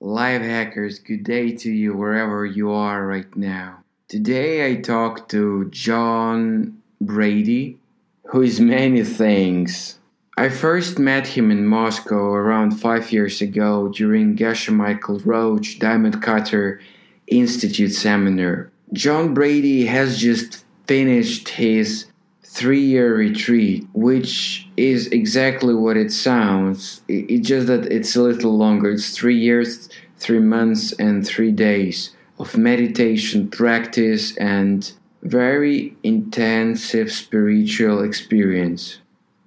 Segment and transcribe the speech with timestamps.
[0.00, 3.84] life hackers, good day to you wherever you are right now.
[4.08, 7.78] Today I talk to John Brady,
[8.24, 9.98] who is many things.
[10.38, 16.22] I first met him in Moscow around five years ago during Geshe Michael Roach Diamond
[16.22, 16.80] Cutter
[17.26, 18.72] Institute seminar.
[18.94, 22.06] John Brady has just finished his
[22.50, 27.02] three year retreat, which is exactly what it sounds.
[27.06, 28.90] It's just that it's a little longer.
[28.90, 29.88] It's three years,
[30.18, 32.10] three months, and three days
[32.40, 38.98] of meditation practice and very intensive spiritual experience.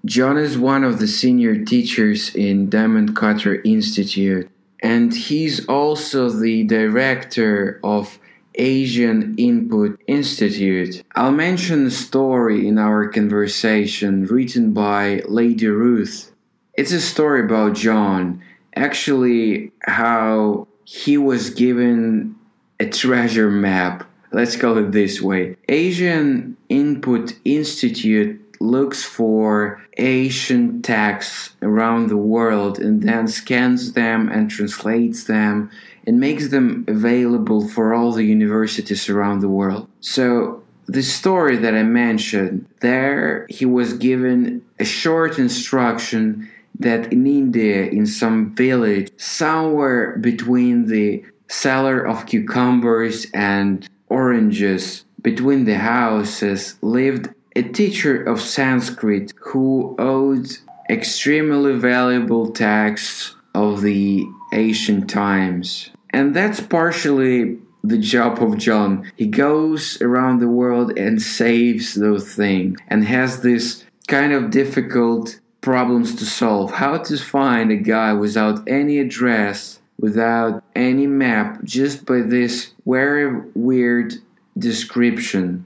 [0.06, 4.50] John is one of the senior teachers in Diamond Cutter Institute,
[4.82, 8.18] and he's also the director of
[8.56, 11.04] Asian Input Institute.
[11.16, 16.32] I'll mention a story in our conversation written by Lady Ruth.
[16.74, 18.42] It's a story about John,
[18.76, 22.36] actually, how he was given
[22.80, 24.10] a treasure map.
[24.32, 25.56] Let's call it this way.
[25.70, 34.50] Asian Input Institute looks for Asian texts around the world and then scans them and
[34.50, 35.70] translates them
[36.06, 39.88] and makes them available for all the universities around the world.
[40.02, 47.26] So, the story that I mentioned, there he was given a short instruction that in
[47.26, 56.76] India, in some village, somewhere between the seller of cucumbers and oranges, between the houses,
[56.82, 60.48] lived a teacher of Sanskrit who owed
[60.90, 65.90] extremely valuable texts of the ancient times.
[66.12, 69.12] And that's partially the job of John.
[69.18, 75.40] He goes around the world and saves those things and has this kind of difficult
[75.62, 76.72] problems to solve.
[76.72, 83.42] How to find a guy without any address, without any map, just by this very
[83.56, 84.14] weird
[84.58, 85.66] description.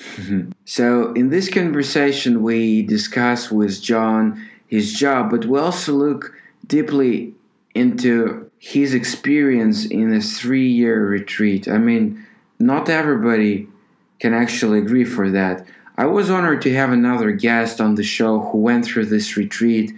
[0.64, 6.32] so, in this conversation, we discuss with John his job, but we also look
[6.66, 7.34] deeply
[7.74, 11.68] into his experience in a three year retreat.
[11.68, 12.24] I mean,
[12.58, 13.68] not everybody
[14.20, 15.66] can actually agree for that.
[15.96, 19.92] I was honored to have another guest on the show who went through this retreat,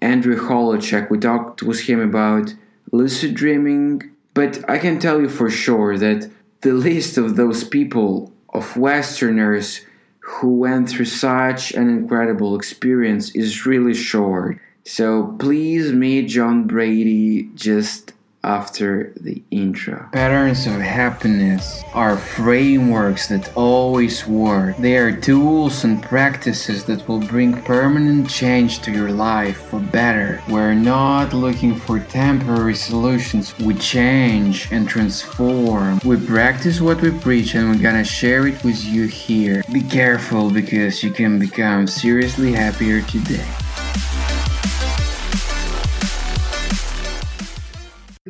[0.00, 1.10] Andrew Holecek.
[1.10, 2.54] We talked with him about
[2.90, 6.30] lucid dreaming, but I can tell you for sure that
[6.62, 9.82] the list of those people, of Westerners
[10.20, 14.58] who went through such an incredible experience, is really short.
[14.86, 18.12] So please meet John Brady just
[18.44, 20.08] after the intro.
[20.12, 24.76] Patterns of happiness are frameworks that always work.
[24.76, 30.40] They are tools and practices that will bring permanent change to your life for better.
[30.48, 33.58] We're not looking for temporary solutions.
[33.58, 35.98] We change and transform.
[36.04, 39.64] We practice what we preach and we're gonna share it with you here.
[39.72, 43.44] Be careful because you can become seriously happier today.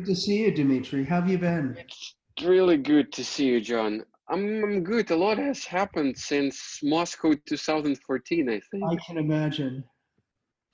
[0.07, 1.03] To see you, Dimitri.
[1.03, 1.75] How have you been?
[1.77, 4.03] It's really good to see you, John.
[4.29, 5.11] I'm, I'm good.
[5.11, 8.83] A lot has happened since Moscow 2014, I think.
[8.83, 9.83] I can imagine.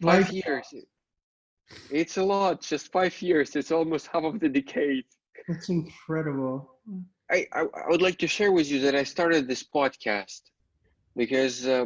[0.02, 0.68] Five years.
[1.90, 2.62] It's a lot.
[2.62, 3.56] Just five years.
[3.56, 5.06] It's almost half of the decade.
[5.48, 6.76] That's incredible.
[7.32, 10.42] I, I, I would like to share with you that I started this podcast
[11.16, 11.86] because uh,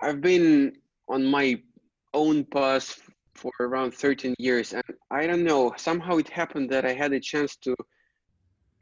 [0.00, 0.76] I've been
[1.08, 1.60] on my
[2.12, 3.00] own path
[3.34, 4.72] for around 13 years
[5.14, 5.72] i don't know.
[5.76, 7.76] Somehow it happened that i had a chance to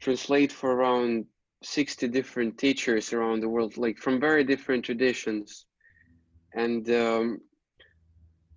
[0.01, 1.25] translate for around
[1.63, 5.65] 60 different teachers around the world like from very different traditions.
[6.55, 7.39] And um,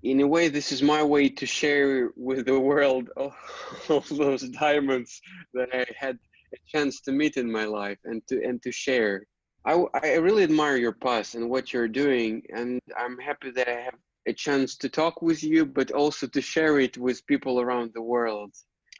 [0.02, 3.34] in a way this is my way to share with the world all,
[3.88, 5.20] all those diamonds
[5.54, 6.16] that i had
[6.54, 9.24] a chance to meet in my life and to and to share.
[9.64, 13.80] I, I really admire your past and what you're doing and i'm happy that i
[13.88, 17.92] have a chance to talk with you, but also to share it with people around
[17.94, 18.52] the world.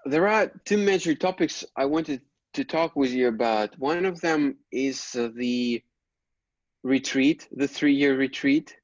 [0.05, 2.21] There are two major topics I wanted
[2.55, 3.79] to talk with you about.
[3.79, 5.83] One of them is uh, the
[6.83, 8.77] retreat, the three year retreat,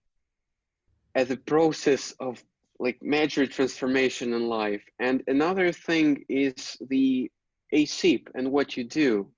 [1.14, 2.42] as a process of
[2.78, 4.82] like major transformation in life.
[4.98, 7.30] And another thing is the
[7.72, 9.28] ACIP and what you do.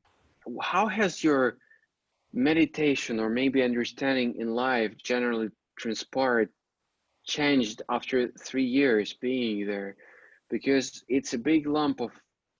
[0.63, 1.59] How has your
[2.33, 6.49] meditation or maybe understanding in life generally transpired
[7.25, 9.97] changed after three years being there
[10.51, 12.11] because it's a big lump of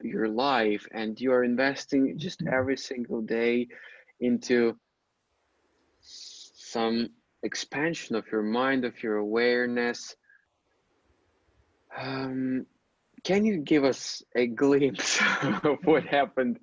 [0.03, 2.55] your life and you are investing just mm-hmm.
[2.55, 3.67] every single day
[4.21, 4.77] into
[6.01, 7.09] some
[7.43, 10.17] expansion of your mind of your awareness
[11.97, 12.67] um,
[13.25, 16.61] can you give us a glimpse of what happened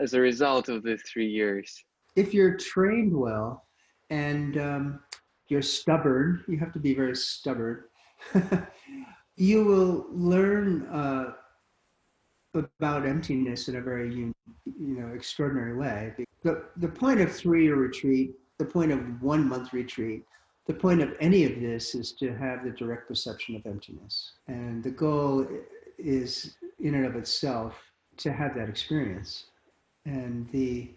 [0.00, 1.84] as a result of the three years?
[2.16, 3.66] If you're trained well
[4.10, 5.00] and um,
[5.48, 7.84] you're stubborn, you have to be very stubborn.
[9.36, 11.32] you will learn uh,
[12.54, 14.34] about emptiness in a very you
[14.64, 16.14] know extraordinary way.
[16.42, 20.24] The the point of three year retreat, the point of one month retreat,
[20.66, 24.82] the point of any of this is to have the direct perception of emptiness, and
[24.82, 25.46] the goal
[25.98, 27.74] is in and of itself
[28.18, 29.44] to have that experience.
[30.04, 30.90] And the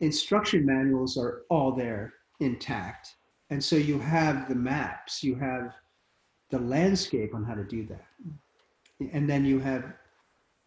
[0.00, 3.16] instruction manuals are all there intact.
[3.50, 5.74] And so you have the maps, you have
[6.50, 8.06] the landscape on how to do that.
[9.12, 9.84] And then you have,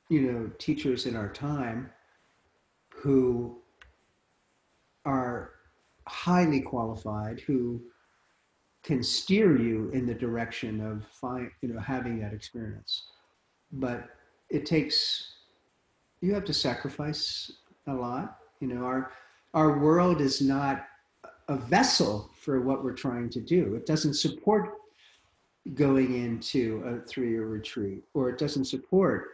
[0.09, 1.89] you know, teachers in our time
[2.89, 3.57] who
[5.05, 5.51] are
[6.07, 7.81] highly qualified, who
[8.83, 13.03] can steer you in the direction of find, you know, having that experience
[13.71, 14.09] but
[14.49, 15.33] it takes
[16.21, 17.51] you have to sacrifice
[17.87, 19.11] a lot you know our
[19.53, 20.85] our world is not
[21.47, 24.75] a vessel for what we're trying to do it doesn't support
[25.73, 29.31] going into a three-year retreat or it doesn't support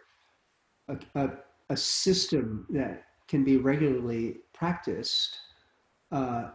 [0.87, 1.29] a, a,
[1.69, 5.37] a system that can be regularly practiced
[6.11, 6.45] uh,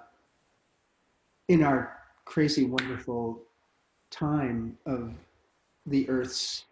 [1.46, 3.40] in our crazy wonderful
[4.10, 5.12] time of
[5.86, 6.64] the earth's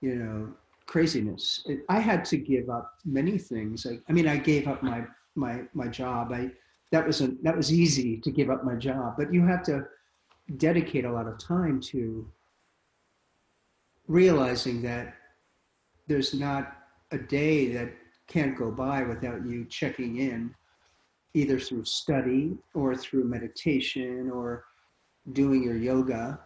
[0.00, 0.52] you know,
[0.86, 1.62] craziness.
[1.66, 3.86] It, I had to give up many things.
[3.86, 5.04] I, I mean, I gave up my
[5.36, 6.32] my my job.
[6.32, 6.50] I
[6.90, 9.84] that was a, that was easy to give up my job, but you have to
[10.56, 12.26] dedicate a lot of time to
[14.08, 15.14] realizing that
[16.08, 16.76] there's not
[17.12, 17.92] a day that
[18.26, 20.54] can't go by without you checking in
[21.34, 24.64] either through study or through meditation or
[25.32, 26.40] doing your yoga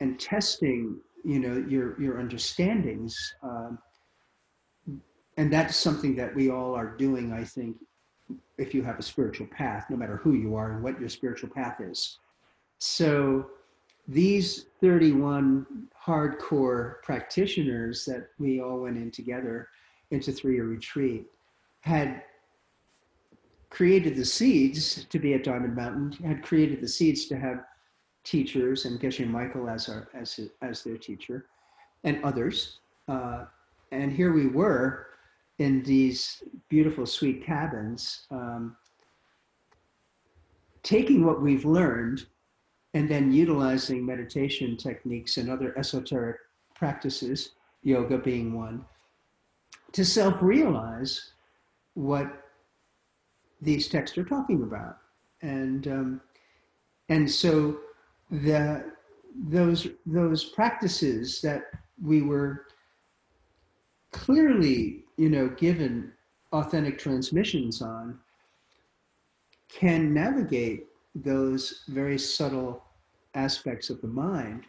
[0.00, 3.14] and testing you know your your understandings.
[3.42, 3.78] Um,
[5.36, 7.76] and that's something that we all are doing i think
[8.58, 11.48] if you have a spiritual path no matter who you are and what your spiritual
[11.48, 12.18] path is
[12.78, 13.50] so
[14.06, 15.66] these 31
[16.06, 19.68] hardcore practitioners that we all went in together
[20.10, 21.24] into three-year retreat
[21.80, 22.22] had
[23.70, 27.64] created the seeds to be at diamond mountain had created the seeds to have
[28.24, 31.46] teachers and Geshe Michael as our as as their teacher,
[32.02, 32.80] and others.
[33.06, 33.44] Uh,
[33.92, 35.06] and here we were
[35.58, 38.76] in these beautiful, sweet cabins, um,
[40.82, 42.26] taking what we've learned
[42.94, 46.36] and then utilizing meditation techniques and other esoteric
[46.74, 47.50] practices,
[47.82, 48.84] yoga being one,
[49.92, 51.32] to self realize
[51.94, 52.26] what
[53.60, 54.98] these texts are talking about.
[55.42, 56.20] And, um,
[57.08, 57.78] and so
[58.30, 58.92] the
[59.48, 61.64] those those practices that
[62.02, 62.66] we were
[64.14, 66.12] clearly you know given
[66.52, 68.16] authentic transmissions on
[69.68, 72.84] can navigate those very subtle
[73.34, 74.62] aspects of the mind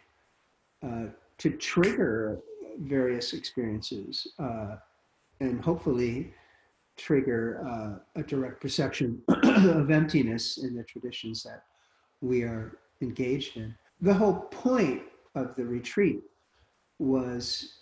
[0.82, 1.04] uh,
[1.38, 2.40] to trigger
[2.80, 4.74] various experiences uh,
[5.38, 6.34] and hopefully
[6.96, 11.62] trigger uh, a direct perception of emptiness in the traditions that
[12.20, 13.72] we are engaged in.
[14.00, 15.02] The whole point
[15.36, 16.22] of the retreat
[16.98, 17.74] was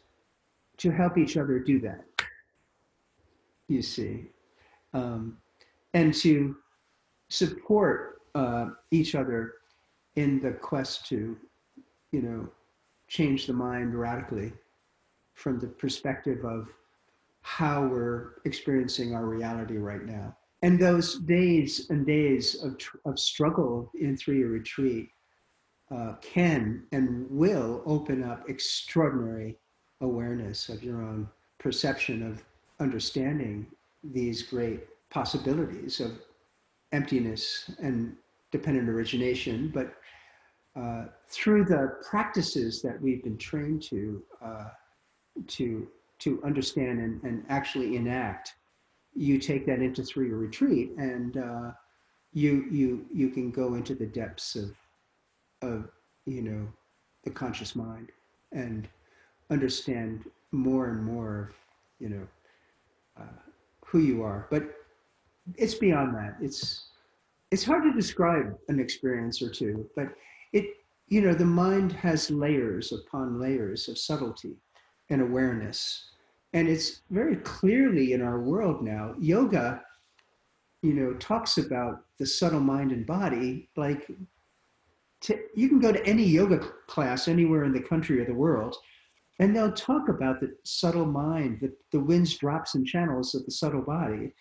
[0.78, 2.04] to help each other do that,
[3.68, 4.26] you see,
[4.92, 5.38] um,
[5.92, 6.56] and to
[7.28, 9.54] support uh, each other
[10.16, 11.36] in the quest to,
[12.12, 12.48] you know,
[13.08, 14.52] change the mind radically
[15.34, 16.68] from the perspective of
[17.42, 20.34] how we're experiencing our reality right now.
[20.62, 25.08] And those days and days of, of struggle in three year retreat
[25.94, 29.58] uh, can and will open up extraordinary
[30.04, 32.42] awareness of your own perception of
[32.80, 33.66] understanding
[34.02, 34.80] these great
[35.10, 36.12] possibilities of
[36.92, 38.16] emptiness and
[38.50, 39.94] dependent origination, but
[40.76, 44.68] uh, through the practices that we've been trained to uh,
[45.46, 48.54] to to understand and, and actually enact
[49.16, 51.70] you take that into three-year retreat and uh,
[52.32, 54.76] you you you can go into the depths of
[55.62, 55.88] of
[56.26, 56.66] you know
[57.24, 58.10] the conscious mind.
[58.52, 58.88] And
[59.50, 61.54] understand more and more of
[61.98, 62.26] you know
[63.20, 63.40] uh,
[63.84, 64.46] who you are.
[64.50, 64.64] But
[65.56, 66.36] it's beyond that.
[66.40, 66.88] It's
[67.50, 70.08] it's hard to describe an experience or two but
[70.52, 70.64] it
[71.06, 74.56] you know the mind has layers upon layers of subtlety
[75.10, 76.10] and awareness.
[76.52, 79.82] And it's very clearly in our world now yoga
[80.82, 84.10] you know talks about the subtle mind and body like
[85.20, 88.76] to, you can go to any yoga class anywhere in the country or the world
[89.38, 93.50] and they'll talk about the subtle mind, the, the winds, drops, and channels of the
[93.50, 94.32] subtle body.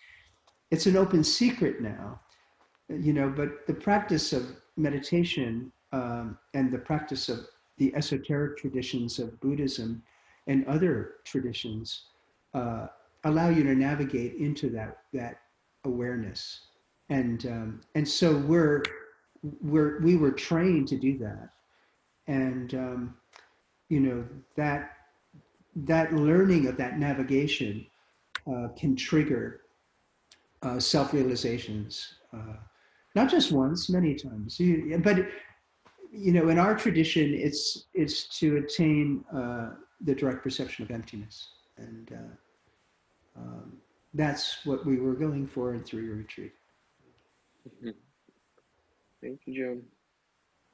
[0.70, 2.20] It's an open secret now,
[2.88, 7.46] you know, but the practice of meditation um, and the practice of
[7.78, 10.02] the esoteric traditions of Buddhism
[10.46, 12.04] and other traditions
[12.54, 12.86] uh,
[13.24, 15.40] allow you to navigate into that, that
[15.84, 16.60] awareness.
[17.08, 18.82] And, um, and so we're,
[19.60, 21.50] we're, we were trained to do that.
[22.26, 23.14] And, um,
[23.94, 24.24] you know,
[24.56, 24.80] that,
[25.76, 27.86] that learning of that navigation
[28.50, 29.60] uh, can trigger
[30.62, 32.56] uh, self-realizations, uh,
[33.14, 34.60] not just once, many times.
[35.08, 35.16] But
[36.24, 39.70] you know, in our tradition, it's it's to attain uh,
[40.06, 41.36] the direct perception of emptiness,
[41.76, 43.66] and uh, um,
[44.14, 46.52] that's what we were going for in three-year retreat.
[47.68, 47.90] Mm-hmm.
[49.22, 49.82] Thank you, John.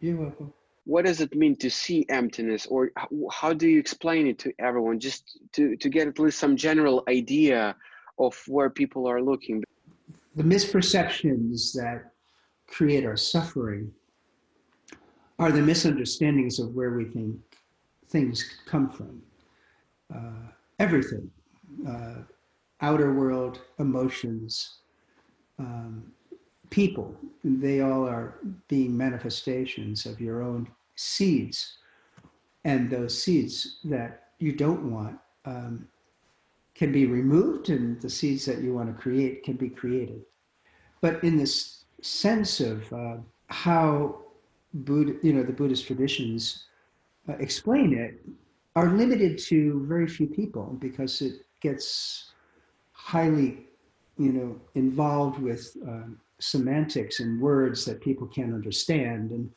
[0.01, 0.53] You're welcome.
[0.85, 2.91] What does it mean to see emptiness, or
[3.31, 7.05] how, do you explain it to everyone, just to to get at least some general
[7.09, 7.77] idea
[8.19, 9.63] of where people are looking?
[10.37, 12.13] The misperceptions that
[12.67, 13.93] create our suffering
[15.39, 17.37] are the misunderstandings of where we think
[18.09, 19.23] things come from.
[20.15, 21.31] Uh, everything,
[21.89, 22.17] uh,
[22.81, 24.81] outer world, emotions,
[25.59, 26.13] um,
[26.71, 31.77] people, they all are being manifestations of your own seeds.
[32.65, 35.87] And those seeds that you don't want um,
[36.75, 40.23] can be removed, and the seeds that you want to create can be created.
[41.01, 43.17] But in this sense of uh,
[43.49, 44.21] how
[44.73, 46.65] Buddha, you know, the Buddhist traditions
[47.29, 48.21] uh, explain it
[48.77, 52.31] are limited to very few people because it gets
[52.93, 53.67] highly,
[54.17, 59.31] you know, involved with um, semantics and words that people can't understand.
[59.31, 59.51] And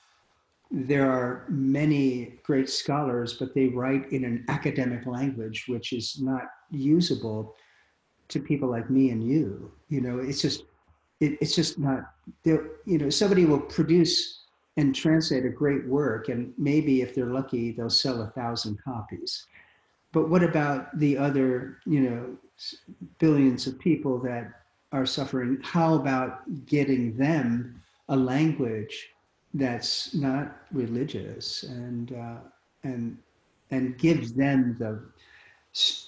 [0.71, 6.43] there are many great scholars, but they write in an academic language which is not
[6.71, 7.55] usable
[8.29, 9.71] to people like me and you.
[9.89, 10.63] You know, it's just,
[11.19, 12.11] it, it's just not.
[12.43, 14.41] You know, somebody will produce
[14.77, 19.45] and translate a great work, and maybe if they're lucky, they'll sell a thousand copies.
[20.11, 22.37] But what about the other, you know,
[23.19, 24.62] billions of people that
[24.93, 25.59] are suffering?
[25.61, 29.09] How about getting them a language
[29.53, 32.37] that's not religious and uh,
[32.83, 33.17] and
[33.71, 35.03] and gives them the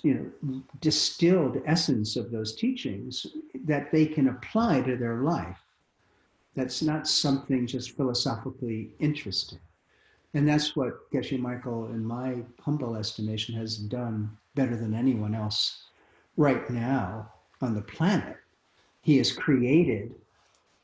[0.03, 3.27] you know distilled essence of those teachings
[3.65, 5.57] that they can apply to their life
[6.55, 9.59] that's not something just philosophically interesting.
[10.33, 15.83] And that's what Geshe Michael, in my humble estimation, has done better than anyone else
[16.37, 18.37] right now on the planet.
[19.05, 20.15] He has created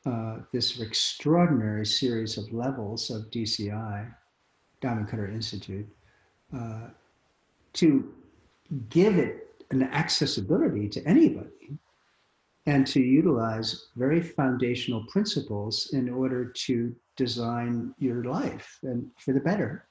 [0.06, 4.14] uh, this extraordinary series of levels of DCI,
[4.80, 5.88] Diamond Cutter Institute,
[6.56, 6.82] uh,
[7.72, 8.14] to
[8.90, 11.76] give it an accessibility to anybody
[12.66, 19.40] and to utilize very foundational principles in order to design your life and for the
[19.40, 19.88] better.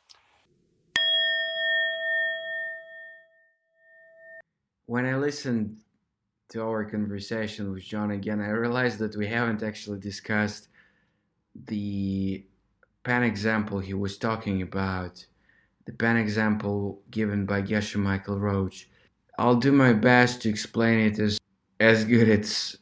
[4.85, 5.81] When I listened
[6.51, 10.67] to our conversation with John again, I realized that we haven't actually discussed
[11.55, 12.45] the
[13.03, 15.25] pen example he was talking about,
[15.85, 18.89] the pen example given by Geshe Michael Roach.
[19.39, 21.39] I'll do my best to explain it as
[21.79, 22.77] as good as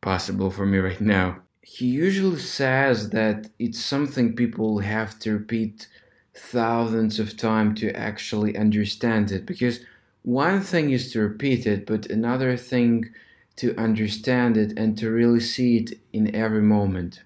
[0.00, 1.42] possible for me right now.
[1.60, 5.86] He usually says that it's something people have to repeat
[6.34, 9.80] thousands of times to actually understand it because
[10.22, 13.10] one thing is to repeat it, but another thing
[13.56, 17.22] to understand it and to really see it in every moment.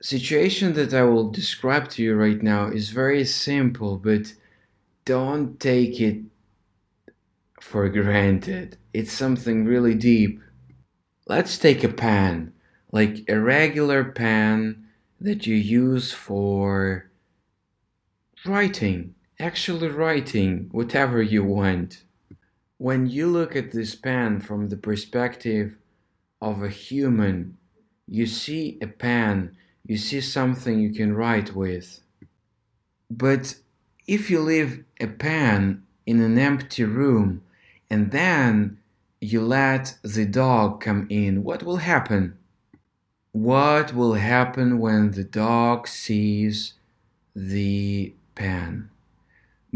[0.00, 4.34] Situation that I will describe to you right now is very simple, but
[5.04, 6.22] don't take it
[7.60, 8.76] for granted.
[8.92, 10.40] It's something really deep.
[11.26, 12.52] Let's take a pen,
[12.92, 14.86] like a regular pen
[15.20, 17.10] that you use for
[18.44, 22.02] writing, actually writing whatever you want.
[22.78, 25.76] When you look at this pen from the perspective
[26.40, 27.56] of a human,
[28.06, 32.00] you see a pen, you see something you can write with.
[33.10, 33.56] But
[34.06, 37.42] if you leave a pen in an empty room
[37.90, 38.78] and then
[39.20, 42.36] you let the dog come in, what will happen?
[43.32, 46.74] What will happen when the dog sees
[47.34, 48.90] the pen?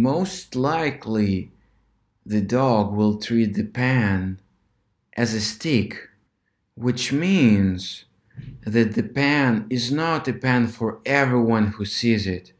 [0.02, 1.52] Most likely,
[2.24, 4.40] the dog will treat the pan
[5.14, 6.08] as a stick,
[6.74, 8.06] which means
[8.62, 12.54] that the pan is not a pan for everyone who sees it.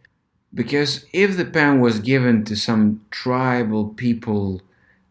[0.53, 4.61] Because if the pan was given to some tribal people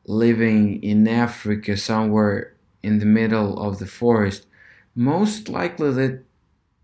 [0.05, 4.45] living in Africa, somewhere in the middle of the forest,
[4.93, 6.23] most likely that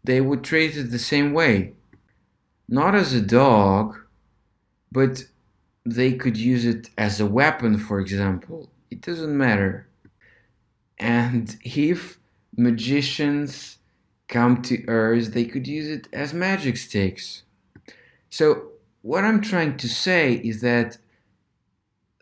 [0.04, 1.74] they would treat it the same way.
[2.68, 3.96] Not as a dog,
[4.92, 5.25] but
[5.86, 8.70] they could use it as a weapon, for example.
[8.89, 9.88] It doesn't matter.
[10.98, 12.20] And if
[12.58, 13.77] magicians
[14.27, 17.44] come to Earth, they could use it as magic sticks.
[18.30, 18.70] So,
[19.01, 20.98] what I'm trying to say is that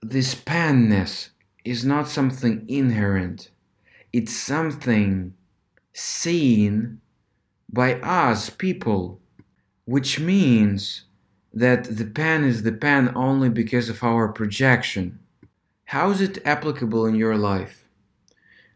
[0.02, 1.30] this panness
[1.64, 3.50] is not something inherent,
[4.12, 5.34] it's something
[5.94, 7.00] seen
[7.72, 9.22] by us people,
[9.86, 11.06] which means
[11.54, 15.20] that the pen is the pen only because of our projection.
[15.86, 17.86] How is it applicable in your life?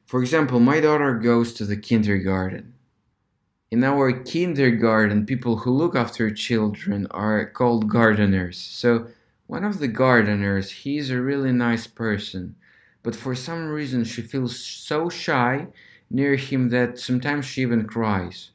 [0.05, 2.73] For example, my daughter goes to the kindergarten.
[3.71, 8.57] In our kindergarten, people who look after children are called gardeners.
[8.57, 9.07] So,
[9.47, 12.55] one of the gardeners, he's a really nice person,
[13.03, 15.67] but for some reason she feels so shy
[16.09, 18.51] near him that sometimes she even cries.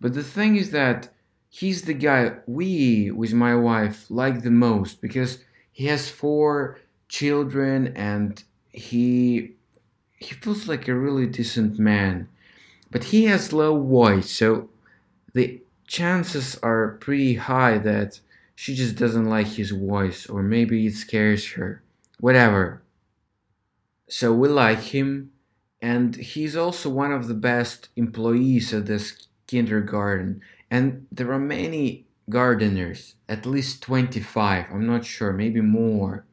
[0.00, 1.13] But the thing is that
[1.54, 5.38] he's the guy we, with my wife, like the most because
[5.70, 8.42] he has four children and
[8.72, 9.52] he
[10.16, 12.28] he feels like a really decent man.
[12.90, 14.68] But he has low voice, so
[15.32, 18.18] the chances are pretty high that
[18.56, 21.82] she just doesn't like his voice or maybe it scares her.
[22.18, 22.82] Whatever.
[24.08, 25.30] So we like him
[25.80, 30.40] and he's also one of the best employees at this kindergarten
[30.74, 36.24] and there are many gardeners, at least 25, I'm not sure, maybe more.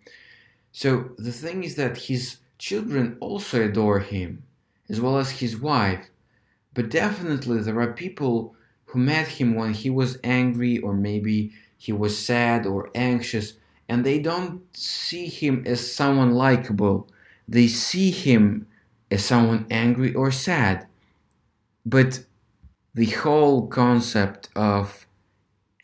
[0.71, 4.41] So the thing is that his children also adore him,
[4.89, 6.09] as well as his wife.
[6.73, 8.55] But definitely there are people
[8.85, 13.53] who met him when he was angry or maybe he was sad or anxious,
[13.87, 17.07] and they don't see him as someone likable.
[17.47, 18.65] They see him
[19.11, 20.87] as someone angry or sad.
[21.85, 22.23] But
[22.93, 25.07] the whole concept of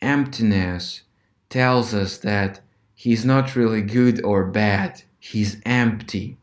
[0.02, 1.02] emptiness
[1.48, 2.60] tells us that
[2.94, 6.36] he's not really good or bad, he's empty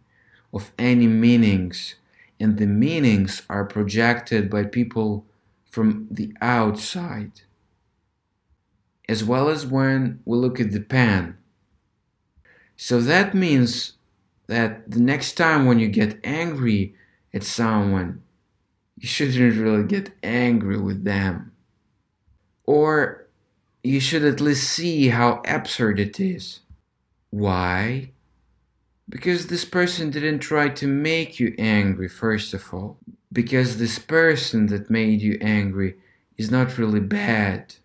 [0.54, 1.96] of any meanings,
[2.40, 5.26] and the meanings are projected by people
[5.70, 7.42] from the outside.
[9.08, 11.38] As well as when we look at the pen.
[12.76, 13.94] So that means
[14.48, 16.96] that the next time when you get angry
[17.34, 18.24] at someone,
[18.98, 21.52] you shouldn't really get angry with them.
[22.66, 23.28] Or
[23.84, 26.62] you should at least see how absurd it is.
[27.30, 28.12] Why?
[29.08, 32.98] Because this person didn't try to make you angry, first of all.
[33.32, 35.96] Because this person that made you angry
[36.38, 37.76] is not really bad.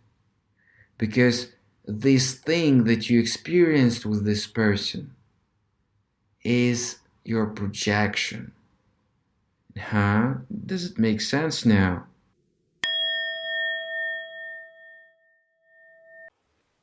[0.96, 1.48] Because
[1.84, 5.14] this thing that you experienced with this person
[6.42, 8.52] is your projection.
[9.78, 10.34] Huh?
[10.66, 12.06] Does it make sense now?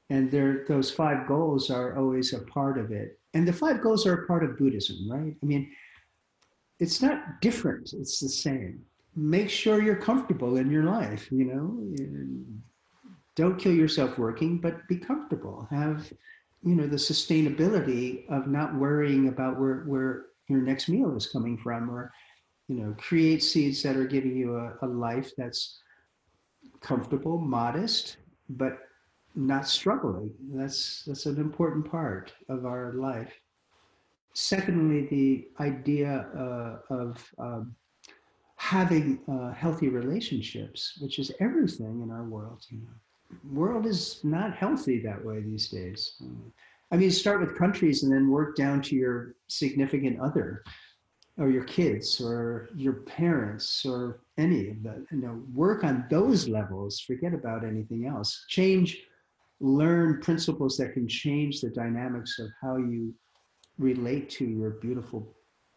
[0.10, 3.20] And there, those five goals are always a part of it.
[3.34, 5.36] And the five goals are a part of Buddhism, right?
[5.42, 5.70] I mean,
[6.80, 8.82] it's not different, it's the same.
[9.16, 12.86] Make sure you're comfortable in your life, you know.
[13.36, 15.68] Don't kill yourself working, but be comfortable.
[15.72, 16.12] Have,
[16.64, 21.58] you know, the sustainability of not worrying about where, where your next meal is coming
[21.58, 22.12] from or
[22.68, 25.80] you know, create seeds that are giving you a, a life that's
[26.82, 28.18] comfortable, modest,
[28.50, 28.80] but
[29.36, 30.34] not struggling.
[30.54, 33.34] That's that's an important part of our life.
[34.34, 37.76] Secondly, the idea uh, of um,
[38.58, 42.66] having uh, healthy relationships, which is everything in our world.
[42.70, 46.22] You know, world is not healthy that way these days.
[46.92, 50.64] I mean, start with countries and then work down to your significant other
[51.40, 56.48] or your kids or your parents or any of that you know work on those
[56.48, 58.46] levels forget about anything else.
[58.48, 59.04] Change
[59.60, 63.14] learn principles that can change the dynamics of how you
[63.80, 65.36] relate to your beautiful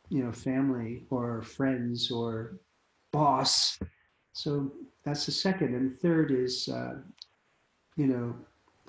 [0.08, 2.58] you know family or friends or
[3.12, 3.78] boss.
[4.32, 4.72] So
[5.04, 5.74] that's the second.
[5.74, 6.96] And third is uh,
[7.96, 8.34] you know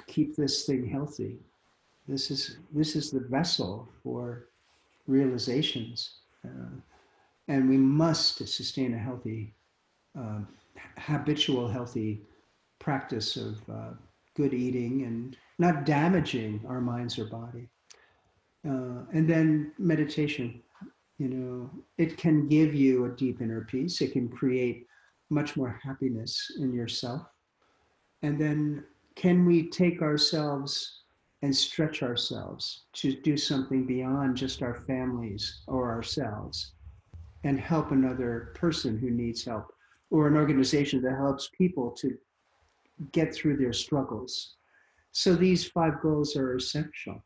[0.07, 1.37] keep this thing healthy.
[2.07, 4.47] This is this is the vessel for
[5.07, 6.75] realizations uh,
[7.47, 9.55] and we must sustain a healthy,
[10.17, 10.39] uh,
[10.97, 12.21] habitual, healthy
[12.79, 13.91] practice of uh,
[14.35, 17.69] good eating and not damaging our minds or body.
[18.67, 20.61] Uh, and then meditation,
[21.17, 24.01] you know, it can give you a deep inner peace.
[24.01, 24.87] It can create
[25.29, 27.23] much more happiness in yourself.
[28.21, 31.00] And then can we take ourselves
[31.41, 36.73] and stretch ourselves to do something beyond just our families or ourselves
[37.43, 39.73] and help another person who needs help
[40.11, 42.15] or an organization that helps people to
[43.11, 44.55] get through their struggles.
[45.11, 47.23] So these five goals are essential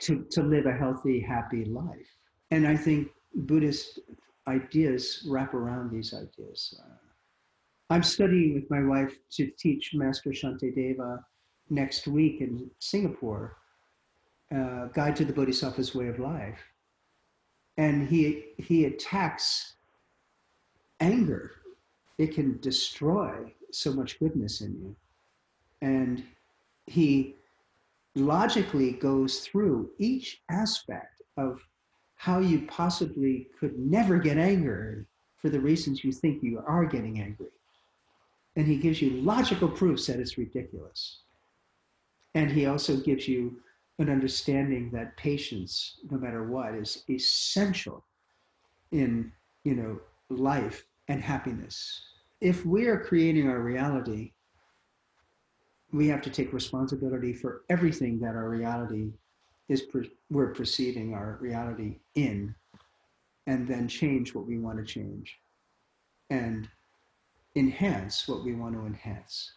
[0.00, 2.08] to, to live a healthy, happy life.
[2.50, 4.00] And I think Buddhist
[4.48, 6.80] ideas wrap around these ideas.
[6.82, 6.94] Uh,
[7.90, 11.22] I'm studying with my wife to teach Master Shantideva
[11.70, 13.56] next week in Singapore,
[14.54, 16.58] uh, Guide to the Bodhisattva's Way of Life.
[17.76, 19.74] And he, he attacks
[21.00, 21.52] anger.
[22.18, 24.96] It can destroy so much goodness in you.
[25.82, 26.24] And
[26.86, 27.36] he
[28.14, 31.60] logically goes through each aspect of
[32.16, 35.04] how you possibly could never get angry
[35.40, 37.46] for the reasons you think you are getting angry.
[38.56, 41.20] And he gives you logical proofs that it's ridiculous.
[42.34, 43.60] And he also gives you
[43.98, 48.04] an understanding that patience, no matter what, is essential
[48.92, 49.32] in
[49.64, 49.98] you know
[50.30, 52.00] life and happiness.
[52.40, 54.32] If we are creating our reality,
[55.92, 59.12] we have to take responsibility for everything that our reality
[59.68, 62.54] is per- we're perceiving our reality in
[63.46, 65.38] and then change what we want to change
[66.30, 66.68] and
[67.56, 69.52] enhance what we want to enhance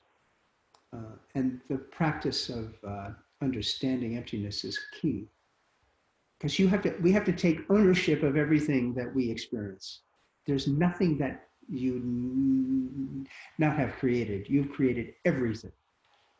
[0.93, 3.09] uh, and the practice of uh,
[3.41, 5.27] understanding emptiness is key.
[6.37, 10.01] Because you have to we have to take ownership of everything that we experience.
[10.47, 13.27] There's nothing that you n-
[13.59, 14.49] not have created.
[14.49, 15.71] You've created everything.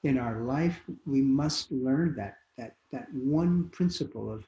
[0.04, 4.44] In our life we must learn that that that one principle of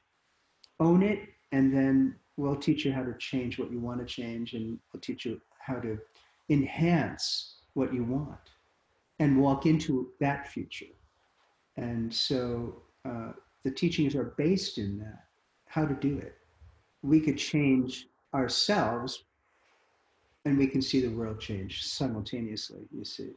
[0.80, 1.20] own it
[1.52, 5.00] and then we'll teach you how to change what you want to change and we'll
[5.00, 5.96] teach you how to
[6.50, 8.40] enhance what you want
[9.18, 10.86] and walk into that future.
[11.76, 13.32] And so uh,
[13.64, 15.24] the teachings are based in that
[15.66, 16.36] how to do it.
[17.02, 19.24] We could change ourselves
[20.44, 23.30] and we can see the world change simultaneously you see.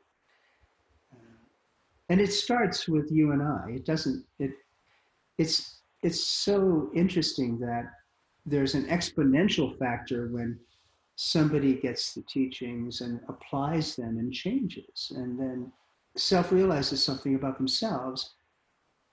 [1.14, 1.38] Uh,
[2.10, 3.72] and it starts with you and i.
[3.72, 4.52] It doesn't it
[5.38, 7.86] it's it's so interesting that
[8.46, 10.60] there's an exponential factor when
[11.18, 15.72] somebody gets the teachings and applies them and changes and then
[16.16, 18.36] self realizes something about themselves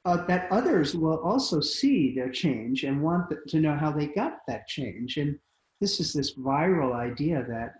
[0.04, 4.40] uh, that others will also see their change and want to know how they got
[4.46, 5.38] that change and
[5.80, 7.76] this is this viral idea that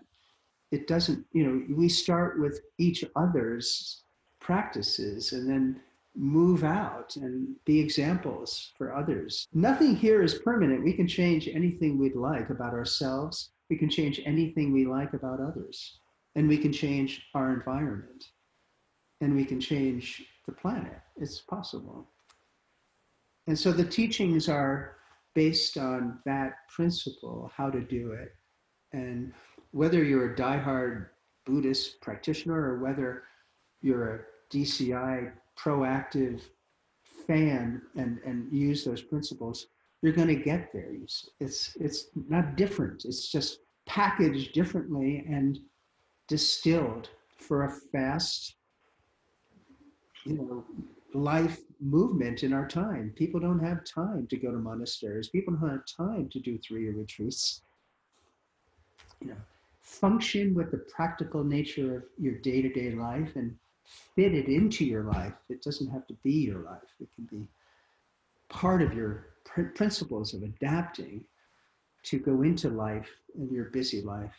[0.71, 4.05] it doesn't you know we start with each other's
[4.39, 5.79] practices and then
[6.15, 9.47] move out and be examples for others.
[9.53, 10.83] Nothing here is permanent.
[10.83, 13.51] We can change anything we'd like about ourselves.
[13.69, 15.99] We can change anything we like about others.
[16.35, 18.25] And we can change our environment.
[19.21, 20.99] And we can change the planet.
[21.15, 22.09] It's possible.
[23.47, 24.97] And so the teachings are
[25.33, 28.33] based on that principle, how to do it.
[28.93, 29.33] And
[29.71, 31.07] whether you're a diehard
[31.45, 33.23] Buddhist practitioner or whether
[33.81, 36.41] you're a DCI proactive
[37.27, 39.67] fan and, and use those principles,
[40.05, 40.91] you're going to get there.
[41.39, 43.05] It's, it's not different.
[43.05, 45.57] It's just packaged differently and
[46.27, 48.53] distilled for a fast,
[50.23, 50.63] you know,
[51.15, 53.13] life movement in our time.
[53.15, 55.29] People don't have time to go to monasteries.
[55.29, 57.61] People don't have time to do three-year retreats.
[59.21, 59.37] You know,
[59.81, 63.55] function with the practical nature of your day-to-day life and
[64.15, 65.33] fit it into your life.
[65.49, 66.93] It doesn't have to be your life.
[66.99, 67.47] It can be
[68.49, 71.23] part of your pr- principles of adapting
[72.03, 74.35] to go into life in your busy life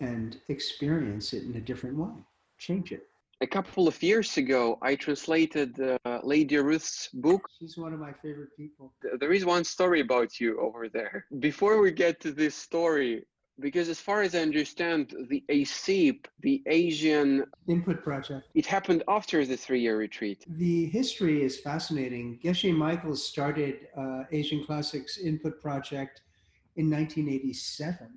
[0.00, 2.14] and experience it in a different way,
[2.58, 3.08] change it.
[3.42, 7.42] A couple of years ago, I translated uh, Lady Ruth's book.
[7.58, 8.94] She's one of my favorite people.
[9.20, 11.26] There is one story about you over there.
[11.38, 13.26] Before we get to this story,
[13.60, 19.44] because as far as I understand, the ACIP, the Asian Input Project, it happened after
[19.46, 20.44] the three-year retreat.
[20.48, 22.38] The history is fascinating.
[22.42, 26.22] Geshe Michaels started uh, Asian Classics Input Project
[26.76, 28.08] in 1987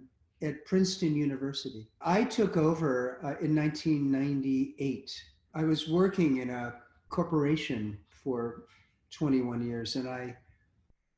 [0.41, 1.88] at Princeton University.
[2.02, 5.23] I took over uh, in 1998.
[5.54, 6.75] I was working in a
[7.10, 8.65] corporation for
[9.12, 10.36] 21 years, and I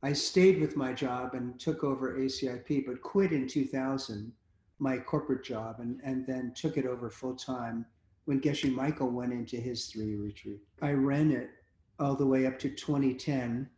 [0.03, 4.31] I stayed with my job and took over ACIP, but quit in 2000,
[4.79, 7.85] my corporate job, and, and then took it over full time
[8.25, 10.59] when Geshe Michael went into his three retreat.
[10.81, 11.51] I ran it
[11.99, 13.69] all the way up to 2010,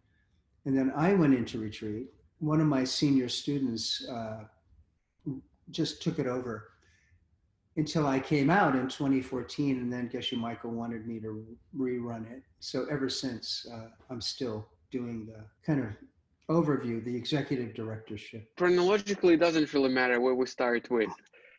[0.65, 2.07] and then I went into retreat.
[2.39, 4.45] One of my senior students uh,
[5.71, 6.69] just took it over.
[7.75, 11.43] until I came out in 2014, and then Geshe Michael wanted me to
[11.75, 12.43] rerun it.
[12.59, 15.87] So ever since, uh, I'm still doing the kind of
[16.49, 18.47] overview, the executive directorship.
[18.57, 21.09] Chronologically, it doesn't really matter where we start with.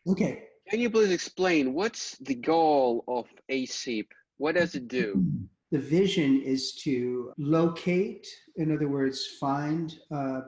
[0.06, 0.44] Okay.
[0.68, 4.06] Can you please explain what's the goal of ACIP?
[4.38, 5.24] What does it do?
[5.70, 10.40] The vision is to locate, in other words, find uh,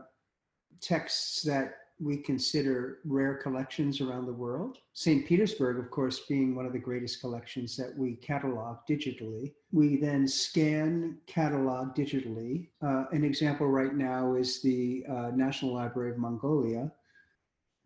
[0.80, 4.78] texts that we consider rare collections around the world.
[4.92, 5.26] St.
[5.26, 9.54] Petersburg, of course, being one of the greatest collections that we catalog digitally.
[9.72, 12.68] We then scan, catalog digitally.
[12.82, 16.92] Uh, an example right now is the uh, National Library of Mongolia.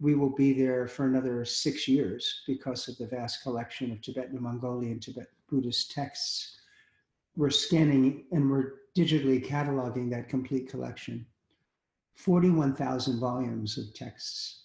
[0.00, 4.32] We will be there for another six years because of the vast collection of Tibetan
[4.32, 6.56] and Mongolian Tibet Buddhist texts.
[7.36, 11.26] We're scanning and we're digitally cataloging that complete collection.
[12.24, 14.64] 41,000 volumes of texts.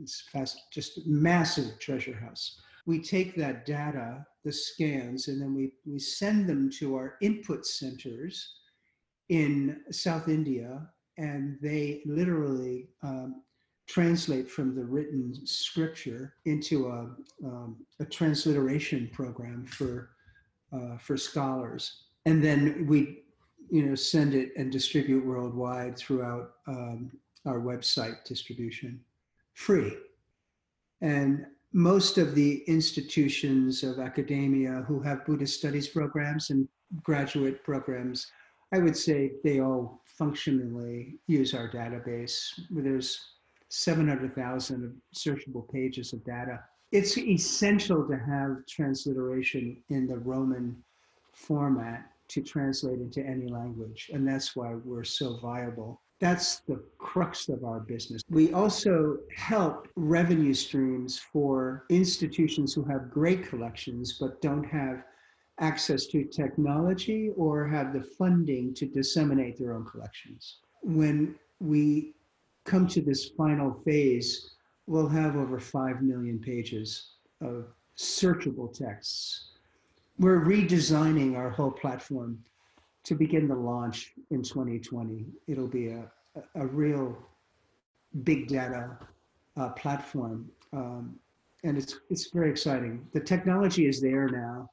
[0.00, 2.60] It's fast, just massive treasure house.
[2.86, 7.66] We take that data, the scans, and then we, we send them to our input
[7.66, 8.54] centers
[9.28, 13.42] in South India, and they literally um,
[13.88, 17.10] translate from the written scripture into a,
[17.44, 20.10] um, a transliteration program for,
[20.72, 22.04] uh, for scholars.
[22.24, 23.24] And then we
[23.70, 27.10] you know, send it and distribute worldwide throughout um,
[27.44, 29.00] our website distribution,
[29.54, 29.96] free.
[31.00, 36.68] And most of the institutions of academia who have Buddhist studies programs and
[37.02, 38.26] graduate programs,
[38.72, 42.38] I would say they all functionally use our database.
[42.70, 43.20] There's
[43.68, 46.60] 700,000 searchable pages of data.
[46.92, 50.76] It's essential to have transliteration in the Roman
[51.32, 54.10] format to translate into any language.
[54.12, 56.00] And that's why we're so viable.
[56.20, 58.22] That's the crux of our business.
[58.30, 65.04] We also help revenue streams for institutions who have great collections but don't have
[65.60, 70.58] access to technology or have the funding to disseminate their own collections.
[70.82, 72.14] When we
[72.64, 79.55] come to this final phase, we'll have over 5 million pages of searchable texts
[80.18, 82.38] we're redesigning our whole platform
[83.04, 85.26] to begin the launch in 2020.
[85.46, 86.10] It'll be a,
[86.54, 87.16] a, real
[88.24, 88.96] big data
[89.56, 90.50] uh, platform.
[90.72, 91.18] Um,
[91.64, 93.06] and it's, it's very exciting.
[93.12, 94.70] The technology is there now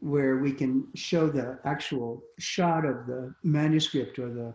[0.00, 4.54] where we can show the actual shot of the manuscript or the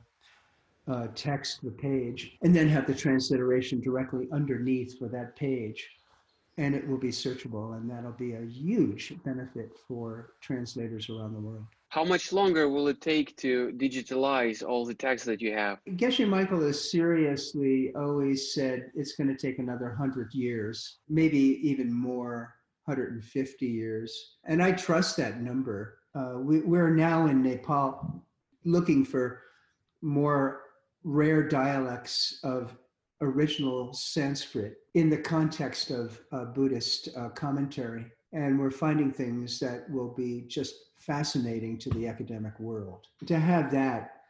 [0.91, 5.89] uh, text, the page, and then have the transliteration directly underneath for that page
[6.59, 11.39] and it will be searchable and that'll be a huge benefit for translators around the
[11.39, 11.63] world.
[11.87, 15.79] How much longer will it take to digitalize all the text that you have?
[15.95, 21.91] Geshe michael has seriously always said it's going to take another 100 years maybe even
[21.91, 22.53] more
[22.85, 24.35] 150 years.
[24.43, 25.99] And i trust that number.
[26.13, 28.21] Uh, we, we're now in nepal
[28.65, 29.41] looking for
[30.01, 30.61] more
[31.05, 32.75] rare dialects of
[33.21, 38.05] original Sanskrit in the context of uh, Buddhist uh, commentary.
[38.31, 43.07] And we're finding things that will be just fascinating to the academic world.
[43.25, 44.21] To have that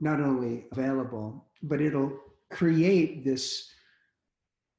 [0.00, 2.12] not only available, but it'll
[2.50, 3.70] create this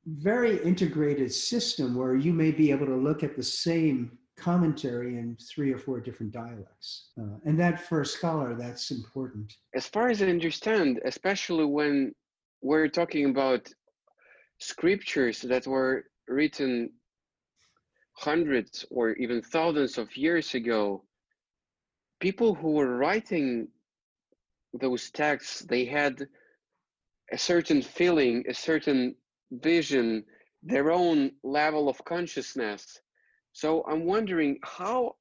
[0.05, 5.37] very integrated system where you may be able to look at the same commentary in
[5.41, 7.09] three or four different dialects.
[7.19, 9.53] Uh, and that for a scholar, that's important.
[9.75, 12.13] As far as I understand, especially when
[12.61, 13.69] we're talking about
[14.59, 16.91] scriptures that were written
[18.13, 21.03] hundreds or even thousands of years ago.
[22.19, 23.69] People who were writing
[24.73, 26.27] those texts they had
[27.31, 29.15] a certain feeling a certain
[29.51, 30.23] vision
[30.61, 32.99] their own level of consciousness.
[33.53, 35.15] So i'm wondering how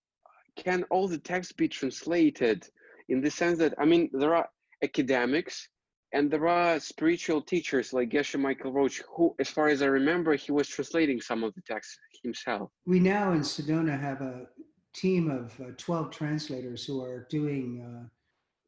[0.57, 2.69] can all the text be translated
[3.09, 4.49] in the sense that i mean there are
[4.83, 5.69] academics
[6.13, 10.35] and there are spiritual teachers like Geshe Michael Roach, who, as far as I remember,
[10.35, 12.71] he was translating some of the texts himself.
[12.87, 14.47] We now in Sedona have a
[14.95, 18.09] team of uh, 12 translators who are doing uh,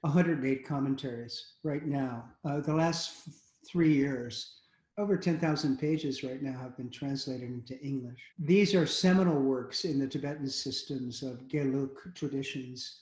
[0.03, 2.25] 108 commentaries right now.
[2.45, 3.35] Uh, the last f-
[3.71, 4.61] three years,
[4.99, 8.21] over 10,000 pages right now have been translated into English.
[8.39, 13.01] These are seminal works in the Tibetan systems of Gelug traditions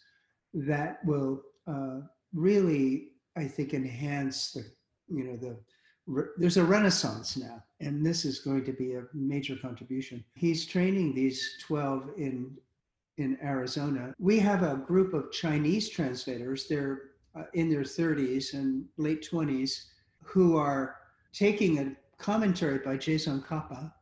[0.55, 2.01] that will uh,
[2.33, 4.65] really I think, enhance the,
[5.09, 5.59] you know, the,
[6.39, 10.25] there's a renaissance now, and this is going to be a major contribution.
[10.35, 12.57] He's training these 12 in
[13.19, 14.15] in Arizona.
[14.21, 16.69] We have a group of Chinese translators.
[16.69, 17.03] They're
[17.35, 19.87] uh, in their 30s and late 20s
[20.23, 20.97] who are
[21.33, 23.93] taking a commentary by Je Tsongkhapa,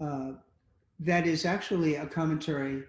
[0.00, 0.32] uh,
[0.98, 2.84] that is actually a commentary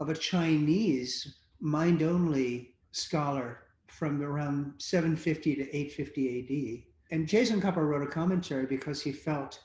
[0.00, 3.61] of a Chinese mind only scholar
[3.92, 7.14] from around 750 to 850 AD.
[7.14, 9.60] And Je Tsongkhapa wrote a commentary because he felt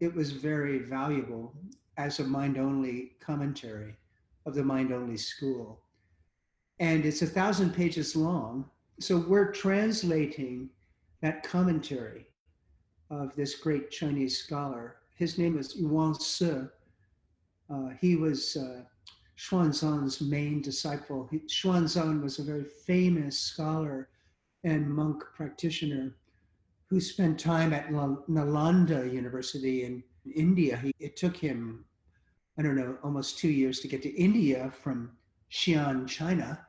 [0.00, 1.54] it was very valuable
[1.96, 3.94] as a mind only commentary
[4.44, 5.82] of the mind only school.
[6.80, 8.68] And it's a thousand pages long.
[9.00, 10.70] So we're translating
[11.22, 12.26] that commentary
[13.10, 14.96] of this great Chinese scholar.
[15.14, 16.52] His name is Yuan Si.
[17.70, 18.82] Uh, he was uh,
[19.38, 21.28] Xuanzang's main disciple.
[21.30, 24.08] He, Xuanzang was a very famous scholar
[24.64, 26.16] and monk practitioner
[26.86, 30.02] who spent time at Nalanda University in
[30.34, 30.76] India.
[30.78, 31.84] He, it took him,
[32.58, 35.12] I don't know, almost two years to get to India from
[35.52, 36.66] Xi'an, China,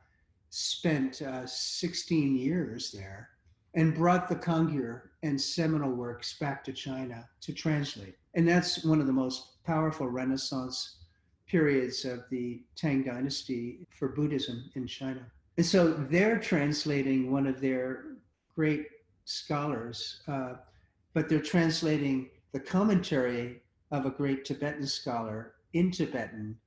[0.51, 3.29] spent uh, 16 years there,
[3.73, 8.15] and brought the Kangyur and seminal works back to China to translate.
[8.36, 10.99] And that's one of the most powerful Renaissance
[11.50, 15.26] periods of the Tang Dynasty for Buddhism in China.
[15.58, 18.06] And so they're translating one of their
[18.56, 18.86] great
[19.26, 20.54] scholars, uh,
[21.14, 26.58] but they're translating the commentary of a great Tibetan scholar in Tibetan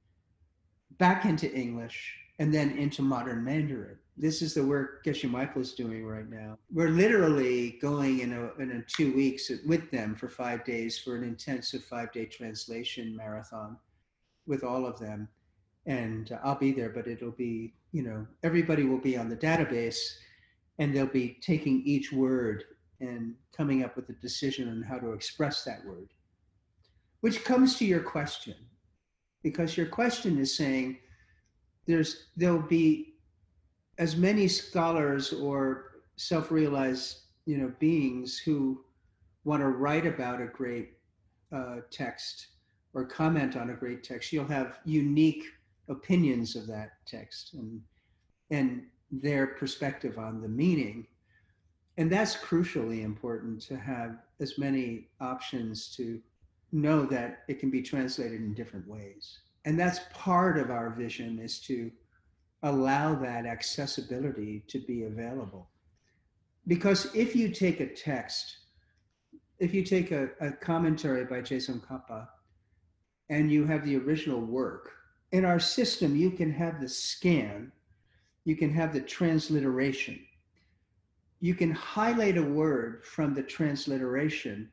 [0.98, 3.96] back into English and then into modern Mandarin.
[4.16, 6.58] This is the work Geshe Michael is doing right now.
[6.72, 11.16] We're literally going in a, in a two weeks with them for five days for
[11.16, 13.78] an intensive five day translation marathon
[14.46, 15.28] with all of them.
[15.86, 19.98] And I'll be there, but it'll be, you know, everybody will be on the database
[20.78, 22.64] and they'll be taking each word
[23.00, 26.08] and coming up with a decision on how to express that word.
[27.20, 28.54] Which comes to your question,
[29.42, 30.98] because your question is saying
[31.86, 33.14] there's there'll be
[33.98, 38.84] as many scholars or self-realized you know beings who
[39.44, 40.92] want to write about a great
[41.54, 42.48] uh, text
[42.94, 45.44] or comment on a great text you'll have unique
[45.88, 47.80] opinions of that text and
[48.50, 51.06] and their perspective on the meaning.
[51.98, 56.20] And that's crucially important to have as many options to
[56.72, 59.40] know that it can be translated in different ways.
[59.66, 61.90] And that's part of our vision is to
[62.62, 65.68] allow that accessibility to be available.
[66.66, 68.56] Because if you take a text,
[69.58, 72.28] if you take a, a commentary by Je Tsongkhapa
[73.32, 74.92] and you have the original work,
[75.32, 77.72] in our system, you can have the scan
[78.44, 80.20] you can have the transliteration.
[81.40, 84.70] You can highlight a word from the transliteration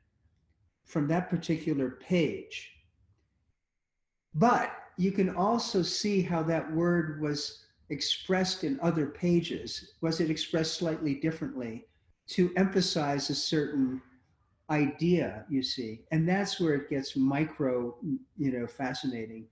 [0.86, 2.72] from that particular page.
[4.34, 9.94] But you can also see how that word was expressed in other pages.
[10.02, 11.86] Was it expressed slightly differently
[12.30, 14.02] to emphasize a certain
[14.70, 16.02] idea, you see?
[16.12, 17.96] And that's where it gets micro,
[18.38, 19.48] you know, fascinating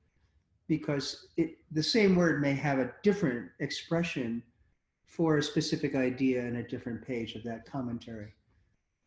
[0.67, 4.43] because it, the same word may have a different expression
[5.05, 8.33] for a specific idea in a different page of that commentary.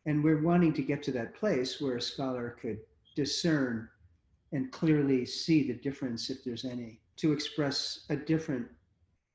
[0.07, 2.79] And we're wanting to get to that place where a scholar could
[3.15, 3.89] discern
[4.53, 8.67] and clearly see the difference, if there's any, to express a different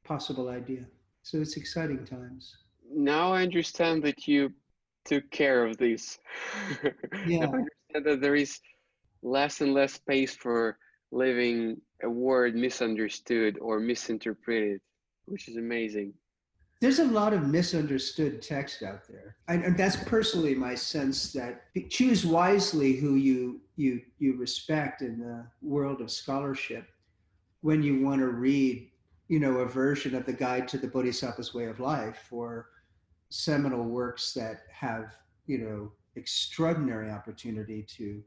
[0.04, 0.86] possible idea.
[1.22, 2.58] So it's exciting times.
[2.92, 4.52] Now I understand that you
[5.06, 6.20] took care of this.
[7.28, 7.40] Yeah.
[7.40, 8.60] I understand that there is
[9.24, 10.78] less and less space for
[11.12, 14.82] living a word misunderstood or misinterpreted,
[15.26, 16.14] which is amazing.
[16.82, 22.26] There's a lot of misunderstood text out there, and, that's personally my sense that choose
[22.26, 26.86] wisely who you you you respect in the world of scholarship
[27.62, 28.92] when you want to read,
[29.30, 32.68] you know, a version of the Guide to the Bodhisattva's Way of Life or
[33.36, 38.24] seminal works that have you know extraordinary opportunity to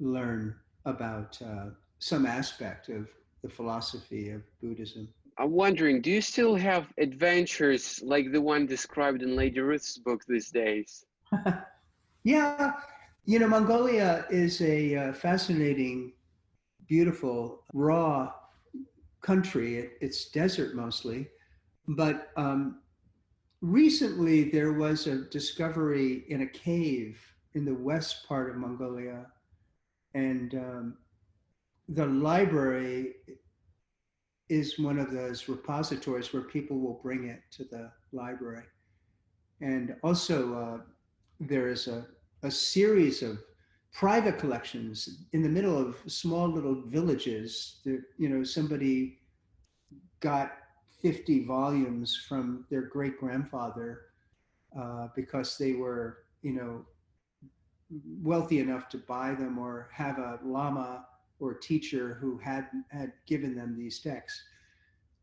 [0.00, 0.54] learn
[0.86, 1.66] about uh,
[1.98, 3.08] some aspect of
[3.42, 5.08] the philosophy of Buddhism.
[5.38, 10.22] I'm wondering, do you still have adventures like the one described in Lady Ruth's book
[10.26, 11.04] these days?
[12.24, 12.72] yeah,
[13.26, 16.14] you know, Mongolia is a uh, fascinating,
[16.88, 18.32] beautiful, raw
[19.20, 19.76] country.
[19.76, 21.28] It, it's desert mostly,
[21.88, 22.78] but um,
[23.60, 27.20] recently there was a discovery in a cave
[27.54, 29.26] in the west part of Mongolia,
[30.14, 30.96] and um,
[31.88, 33.14] the library
[34.48, 38.64] is one of those repositories where people will bring it to the library.
[39.60, 40.80] And also, uh,
[41.40, 42.06] there is a,
[42.42, 43.38] a series of
[43.92, 47.80] private collections in the middle of small little villages.
[47.84, 49.18] that, you know, somebody
[50.20, 50.52] got
[51.06, 54.06] 50 volumes from their great grandfather
[54.76, 56.84] uh, because they were, you know,
[58.24, 61.06] wealthy enough to buy them or have a lama
[61.38, 64.42] or teacher who had had given them these texts.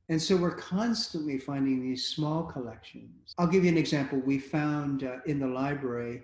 [0.07, 3.33] And so we're constantly finding these small collections.
[3.37, 4.19] I'll give you an example.
[4.19, 6.21] We found uh, in the library,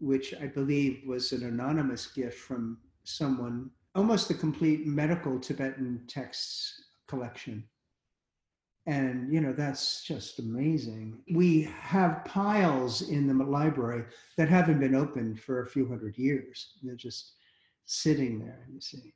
[0.00, 6.84] which I believe was an anonymous gift from someone, almost the complete medical Tibetan texts
[7.06, 7.64] collection.
[8.86, 11.22] And, you know, that's just amazing.
[11.32, 14.04] We have piles in the library
[14.36, 16.74] that haven't been opened for a few hundred years.
[16.82, 17.32] They're just
[17.86, 19.14] sitting there, you see.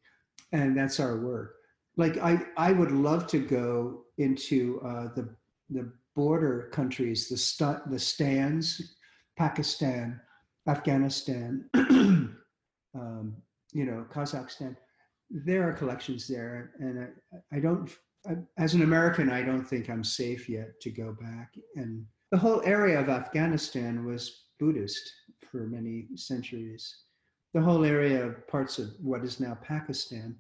[0.53, 1.57] And that's our work.
[1.99, 5.29] Like, I, I would love to go into uh, the,
[5.69, 8.97] the border countries, the, st- the stands,
[9.37, 10.19] Pakistan,
[10.67, 13.37] Afghanistan, um,
[13.73, 14.77] you know, Kazakhstan.
[15.31, 17.09] There are collections there, and
[17.53, 17.95] I, I don't
[18.57, 21.55] as an American, I don't think I'm safe yet to go back.
[21.77, 25.11] And the whole area of Afghanistan was Buddhist
[25.51, 27.05] for many centuries.
[27.55, 30.37] The whole area of parts of what is now Pakistan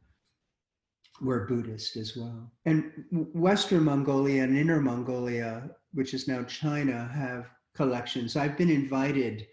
[1.20, 2.52] were Buddhist as well.
[2.66, 8.36] And Western Mongolia and Inner Mongolia, which is now China, have collections.
[8.36, 9.46] I've been invited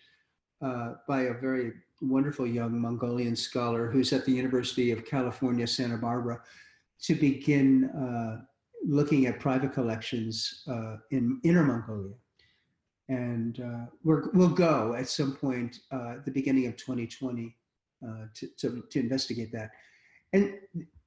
[0.62, 5.98] uh, by a very wonderful young Mongolian scholar who's at the University of California, Santa
[5.98, 6.42] Barbara
[7.04, 8.44] to begin uh,
[8.88, 12.14] looking at private collections uh, in Inner Mongolia.
[13.10, 17.56] And uh, we will go at some point uh, at the beginning of 2020
[18.06, 19.72] uh, to, to, to, investigate that.
[20.34, 20.56] And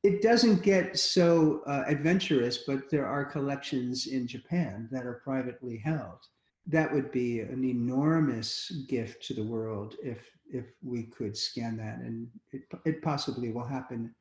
[0.04, 5.76] it doesn't get so uh, adventurous, but there are collections in Japan that are privately
[5.76, 6.18] held.
[6.66, 10.18] That would be an enormous gift to the world if
[10.50, 14.14] if we could scan that, and it, it possibly will happen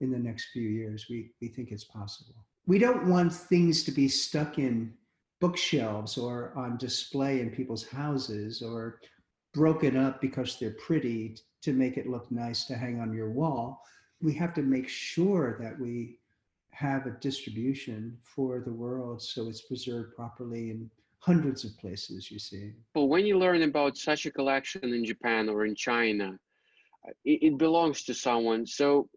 [0.00, 1.06] in the next few years.
[1.08, 2.34] We, we think it's possible.
[2.66, 4.94] We don't want things to be stuck in
[5.40, 9.00] bookshelves or on display in people's houses or
[9.52, 13.82] broken up because they're pretty to make it look nice to hang on your wall.
[14.20, 16.18] We have to make sure that we
[16.70, 20.90] have a distribution for the world so it's preserved properly in
[21.20, 22.72] hundreds of places, you see.
[22.94, 26.38] Well, when you learn about such a collection in Japan or in China,
[27.24, 28.66] it, it belongs to someone.
[28.66, 29.08] So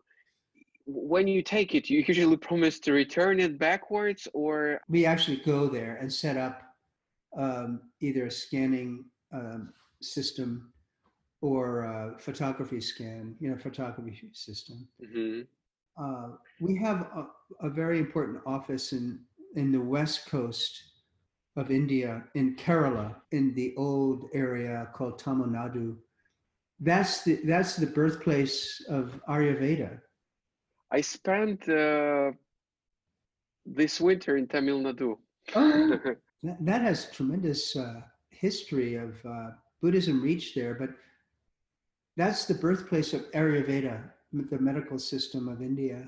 [0.88, 5.68] when you take it, you usually promise to return it backwards, or we actually go
[5.68, 6.62] there and set up
[7.38, 10.72] um, either a scanning um, system
[11.42, 14.88] or a photography scan, you know, photography system.
[15.04, 15.42] Mm-hmm.
[16.02, 17.28] Uh, we have a,
[17.68, 19.20] a, very important office in
[19.56, 20.82] in the west coast
[21.56, 25.98] of India, in Kerala, in the old area called Tamil Nadu.
[26.80, 30.00] That's the that's the birthplace of Ayurveda
[30.92, 32.32] I spent uh,
[33.66, 35.18] this winter in Tamil Nadu.
[35.56, 40.90] oh, that has tremendous uh, history of uh, Buddhism reach there, but
[42.16, 46.08] that's the birthplace of Ayurveda, the medical system of India.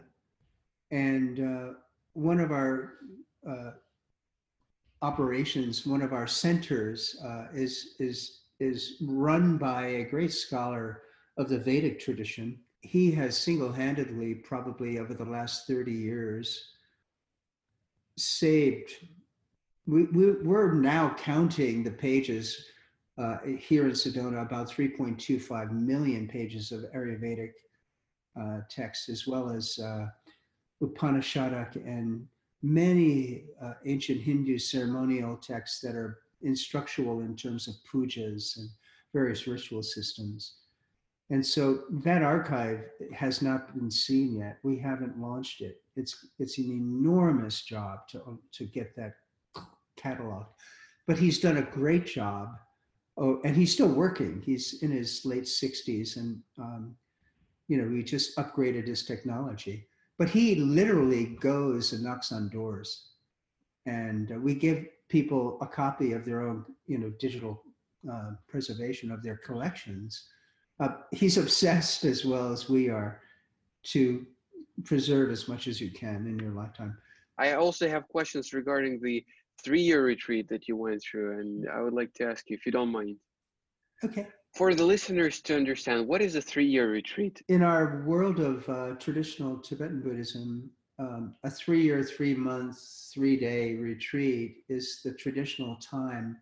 [0.91, 1.73] And uh,
[2.13, 2.93] one of our
[3.47, 3.71] uh,
[5.01, 11.03] operations, one of our centers, uh, is is is run by a great scholar
[11.37, 16.73] of the Vedic tradition he has single-handedly probably over the last 30 years
[18.17, 18.91] saved
[19.85, 22.65] we, we, we're now counting the pages
[23.17, 27.51] uh, here in sedona about 3.25 million pages of ayurvedic
[28.39, 30.07] uh, texts as well as uh,
[30.81, 32.25] and
[32.61, 38.69] many uh, ancient hindu ceremonial texts that are instructional in terms of pujas and
[39.13, 40.59] various ritual systems
[41.31, 44.57] and so that archive has not been seen yet.
[44.63, 45.81] We haven't launched it.
[45.95, 49.13] It's it's an enormous job to to get that
[49.95, 50.45] catalog,
[51.07, 52.49] but he's done a great job.
[53.17, 54.41] Oh, and he's still working.
[54.43, 56.95] He's in his late sixties, and um,
[57.67, 59.87] you know we just upgraded his technology.
[60.17, 63.09] But he literally goes and knocks on doors,
[63.85, 67.61] and uh, we give people a copy of their own you know digital
[68.11, 70.27] uh, preservation of their collections
[70.79, 73.21] uh, he's obsessed as well as we are
[73.83, 74.25] to
[74.85, 76.97] preserve as much as you can in your lifetime.
[77.37, 79.25] I also have questions regarding the
[79.63, 82.71] three-year retreat that you went through, and I would like to ask you if you
[82.71, 83.17] don't mind.
[84.03, 84.27] Okay.
[84.55, 87.41] For the listeners to understand, what is a three-year retreat?
[87.49, 92.77] In our world of uh, traditional Tibetan Buddhism, um, a three-year, three-month,
[93.13, 96.37] three-day retreat is the traditional time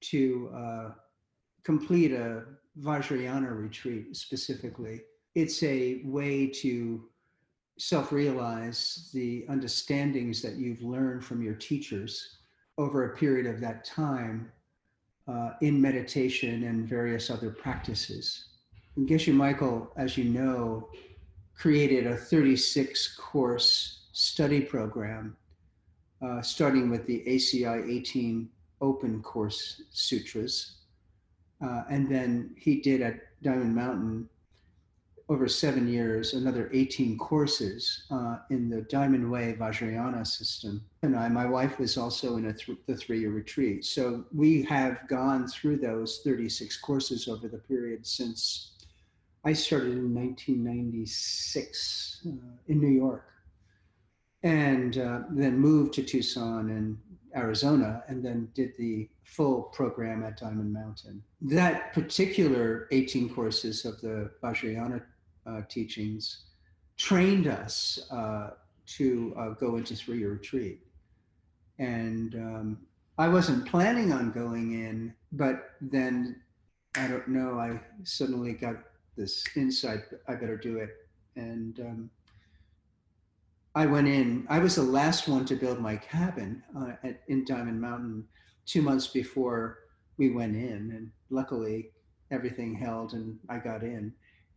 [0.00, 0.90] to uh,
[1.64, 2.44] complete a
[2.80, 5.02] Vajrayana retreat specifically.
[5.34, 7.04] It's a way to
[7.78, 12.38] self realize the understandings that you've learned from your teachers
[12.76, 14.50] over a period of that time
[15.26, 18.48] uh, in meditation and various other practices.
[18.96, 20.88] And Geshe Michael, as you know,
[21.54, 25.36] created a 36 course study program,
[26.22, 28.48] uh, starting with the ACI 18
[28.80, 30.77] open course sutras.
[31.60, 34.28] Uh, and then he did at Diamond Mountain
[35.30, 40.82] over seven years, another 18 courses uh, in the Diamond Way Vajrayana system.
[41.02, 43.84] And I, my wife was also in th- the three year retreat.
[43.84, 48.72] So we have gone through those 36 courses over the period since
[49.44, 52.30] I started in 1996 uh,
[52.68, 53.28] in New York
[54.42, 56.98] and uh, then moved to Tucson and
[57.38, 61.22] Arizona and then did the full program at Diamond Mountain.
[61.40, 65.02] That particular 18 courses of the Vajrayana
[65.46, 66.44] uh, teachings
[66.96, 68.50] trained us uh,
[68.86, 70.80] to uh, go into three year retreat.
[71.78, 72.78] And um,
[73.18, 76.40] I wasn't planning on going in, but then
[76.96, 78.76] I don't know, I suddenly got
[79.16, 80.90] this insight I better do it.
[81.36, 82.10] And um,
[83.78, 87.44] I went in, I was the last one to build my cabin uh, at, in
[87.44, 88.26] Diamond Mountain
[88.66, 89.78] two months before
[90.16, 90.90] we went in.
[90.96, 91.92] And luckily,
[92.32, 94.12] everything held and I got in.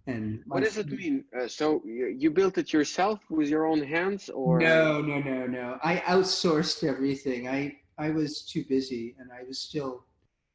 [0.08, 1.26] And what does it mean?
[1.40, 5.78] Uh, so you built it yourself with your own hands, or no, no, no, no.
[5.84, 7.48] I outsourced everything.
[7.48, 10.04] I I was too busy, and I was still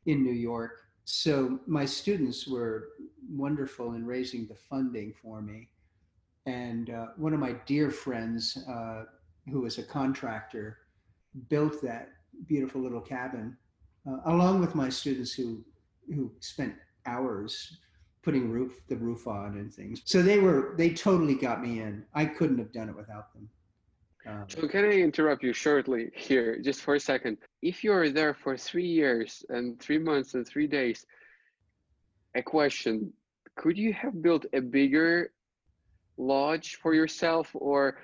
[0.07, 0.73] in New York.
[1.05, 2.89] So my students were
[3.31, 5.69] wonderful in raising the funding for me,
[6.47, 9.05] and uh, one of my dear friends, uh,
[9.51, 10.79] who was a contractor,
[11.49, 12.09] built that
[12.47, 13.57] beautiful little cabin,
[14.09, 15.65] uh, along with my students who
[16.15, 16.75] who spent
[17.07, 17.79] hours
[18.23, 20.03] putting roof the roof on and things.
[20.05, 22.05] So they were they totally got me in.
[22.15, 23.49] I couldn't have done it without them.
[24.27, 27.39] Um, so can I interrupt you shortly here, just for a second?
[27.63, 31.07] If you are there for three years and three months and three days,
[32.35, 33.13] a question:
[33.57, 35.31] Could you have built a bigger
[36.19, 37.99] lodge for yourself, or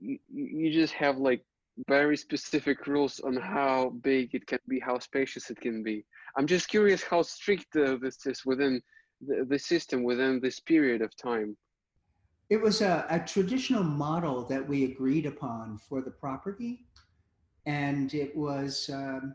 [0.00, 1.42] you, just have like
[1.88, 6.04] very specific rules on how big it can be, how spacious it can be?
[6.36, 8.80] I'm just curious how strict uh, this is within
[9.26, 11.56] the, the system within this period of time?
[12.50, 16.86] It was a, a traditional model that we agreed upon for the property,
[17.66, 19.34] and it was um,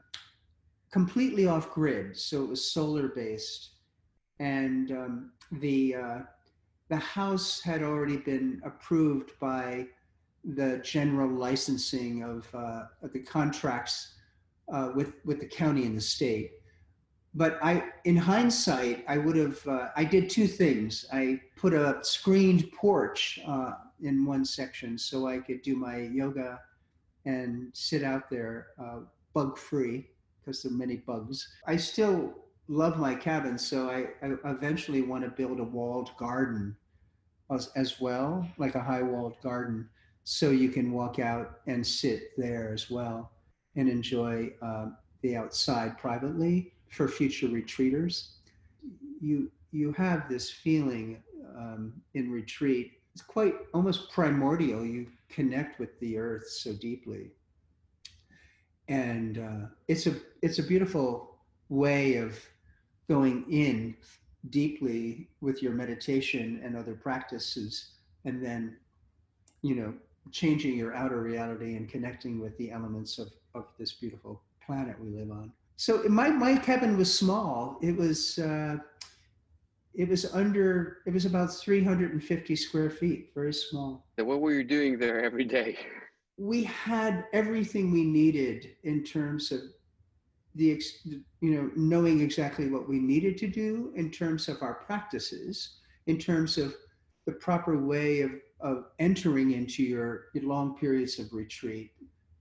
[0.92, 2.16] completely off grid.
[2.16, 3.72] So it was solar based,
[4.40, 6.20] and um, the uh,
[6.90, 9.88] the house had already been approved by
[10.44, 14.16] the general licensing of, uh, of the contracts
[14.72, 16.52] uh, with with the county and the state
[17.36, 19.66] but I, in hindsight, I would have.
[19.68, 21.06] Uh, I did two things.
[21.14, 26.60] I put a screened porch uh, in one section so I could do my yoga
[27.26, 29.00] and sit out there uh,
[29.34, 30.10] bug free
[30.40, 31.48] because there are many bugs.
[31.68, 32.34] I still
[32.70, 36.78] love my cabin, so I, I eventually want to build a walled garden
[37.52, 39.90] as, as well, like a high walled garden,
[40.24, 43.32] so you can walk out and sit there as well
[43.76, 44.90] and enjoy uh,
[45.24, 48.30] the outside privately for future retreaters.
[49.20, 51.22] You you have this feeling
[51.56, 52.94] um, in retreat.
[53.14, 54.86] It's quite almost primordial.
[54.86, 57.32] You connect with the earth so deeply,
[58.88, 61.36] and uh, it's a it's a beautiful
[61.70, 62.40] way of
[63.10, 63.96] going in
[64.52, 67.94] deeply with your meditation and other practices,
[68.24, 68.78] and then
[69.62, 69.94] you know
[70.32, 75.10] changing your outer reality and connecting with the elements of, of this beautiful planet we
[75.10, 75.52] live on.
[75.76, 77.80] So my my cabin was small.
[77.82, 78.78] It was uh,
[79.96, 84.06] it was under it was about 350 square feet, very small.
[84.18, 85.78] So what were you doing there every day?
[86.38, 89.62] We had everything we needed in terms of
[90.56, 95.78] the you know knowing exactly what we needed to do in terms of our practices,
[96.08, 96.76] in terms of
[97.26, 98.32] the proper way of
[98.62, 101.92] of entering into your long periods of retreat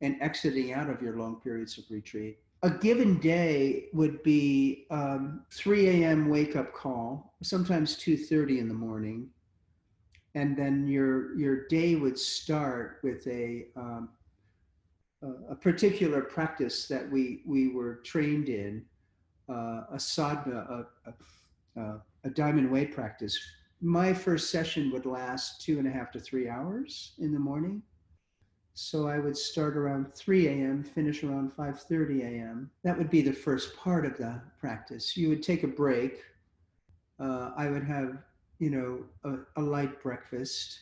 [0.00, 5.44] and exiting out of your long periods of retreat a given day would be um,
[5.52, 6.28] 3 a.m.
[6.28, 9.30] wake up call, sometimes 2:30 in the morning,
[10.34, 14.09] and then your your day would start with a um,
[15.51, 18.85] a particular practice that we we were trained in,
[19.49, 23.39] uh, a sadhana, a, a, a diamond way practice.
[23.81, 27.83] My first session would last two and a half to three hours in the morning
[28.81, 32.71] so I would start around 3 a.m., finish around 5:30 a.m.
[32.85, 35.16] That would be the first part of the practice.
[35.16, 36.23] You would take a break.
[37.19, 38.23] Uh, I would have,
[38.61, 40.79] you know, a, a light breakfast,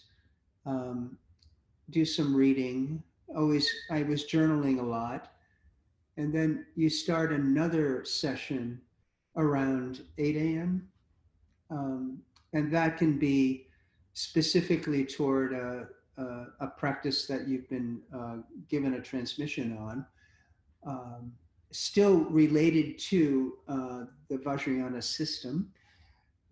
[0.66, 1.16] um,
[1.88, 3.02] do some reading.
[3.34, 5.32] Always, I was journaling a lot,
[6.16, 8.80] and then you start another session
[9.36, 10.88] around 8 a.m.
[11.70, 12.22] Um,
[12.52, 13.66] and that can be
[14.14, 18.36] specifically toward a, a, a practice that you've been uh,
[18.68, 20.06] given a transmission on,
[20.86, 21.32] um,
[21.70, 25.70] still related to uh, the Vajrayana system.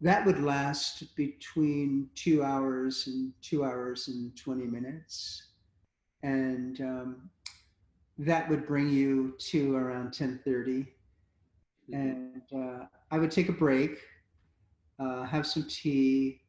[0.00, 5.44] That would last between two hours and two hours and 20 minutes.
[6.24, 7.30] And um,
[8.18, 10.86] that would bring you to around 1030.
[11.92, 13.98] And uh, I would take a break,
[14.98, 16.40] uh, have some tea,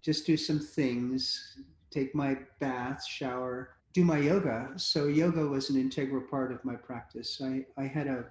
[0.00, 1.58] just do some things,
[1.90, 4.70] take my bath, shower, do my yoga.
[4.76, 7.42] So yoga was an integral part of my practice.
[7.44, 8.26] I, I had a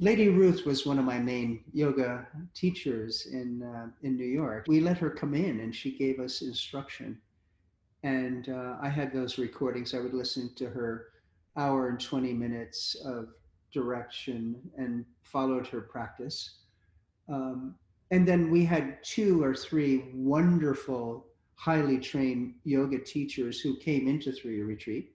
[0.00, 4.64] Lady Ruth was one of my main yoga teachers in uh, in New York.
[4.66, 7.18] We let her come in and she gave us instruction,
[8.02, 9.94] and uh, I had those recordings.
[9.94, 11.08] I would listen to her
[11.56, 13.28] hour and twenty minutes of
[13.72, 16.58] direction and followed her practice.
[17.28, 17.74] Um,
[18.10, 24.32] and then we had two or three wonderful, highly trained yoga teachers who came into
[24.32, 25.14] Three Retreat.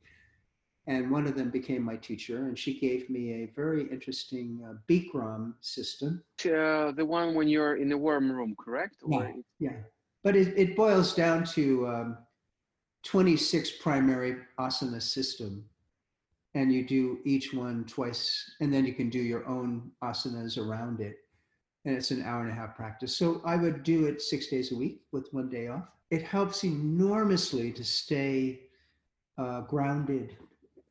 [0.88, 4.76] And one of them became my teacher, and she gave me a very interesting uh,
[4.88, 6.24] Bikram system.
[6.46, 8.96] Uh, the one when you're in the warm room, correct?
[9.06, 9.78] Yeah, yeah.
[10.24, 12.18] But it, it boils down to um,
[13.08, 15.66] 26 primary asana system.
[16.54, 21.02] And you do each one twice, and then you can do your own asanas around
[21.02, 21.18] it
[21.88, 23.16] and it's an hour and a half practice.
[23.16, 25.88] So I would do it six days a week with one day off.
[26.12, 28.60] It helps enormously to stay
[29.38, 30.36] uh, grounded.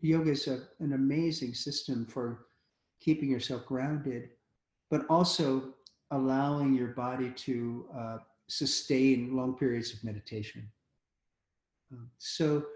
[0.00, 2.46] Yoga is a, an amazing system for
[2.98, 4.30] keeping yourself grounded,
[4.90, 5.74] but also
[6.12, 10.66] allowing your body to uh, sustain long periods of meditation.
[11.92, 12.66] Um, so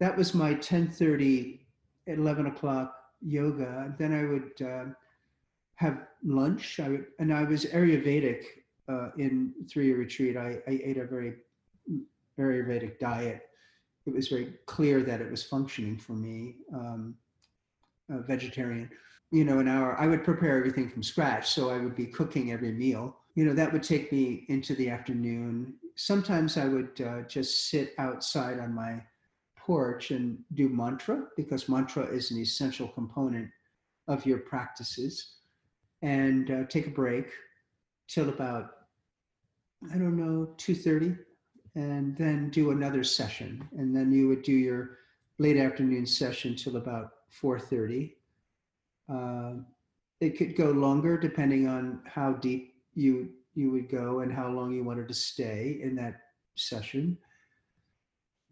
[0.00, 1.60] that was my 10:30,
[2.06, 3.94] 11 o'clock yoga.
[3.98, 4.66] Then I would.
[4.66, 4.92] Uh,
[5.82, 6.78] have lunch.
[6.80, 8.44] I would, and I was Ayurvedic
[8.88, 10.36] uh, in three-year retreat.
[10.36, 11.34] I, I ate a very
[12.38, 13.48] Ayurvedic diet.
[14.06, 16.56] It was very clear that it was functioning for me.
[16.72, 17.16] Um,
[18.08, 18.90] vegetarian,
[19.30, 19.98] you know, an hour.
[19.98, 23.16] I would prepare everything from scratch, so I would be cooking every meal.
[23.34, 25.74] You know, that would take me into the afternoon.
[25.96, 29.02] Sometimes I would uh, just sit outside on my
[29.56, 33.48] porch and do mantra because mantra is an essential component
[34.08, 35.36] of your practices
[36.02, 37.26] and uh, take a break
[38.08, 38.70] till about
[39.90, 41.18] I don't know 2:30,
[41.74, 44.98] and then do another session, and then you would do your
[45.38, 48.14] late afternoon session till about 4:30.
[49.08, 49.54] Uh,
[50.20, 54.72] it could go longer depending on how deep you you would go and how long
[54.72, 56.14] you wanted to stay in that
[56.56, 57.18] session.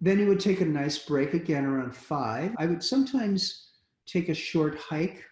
[0.01, 2.55] Then you would take a nice break again around five.
[2.59, 3.69] I would sometimes
[4.07, 5.23] take a short hike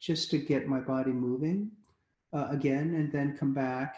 [0.00, 1.70] just to get my body moving
[2.34, 3.96] uh, again, and then come back,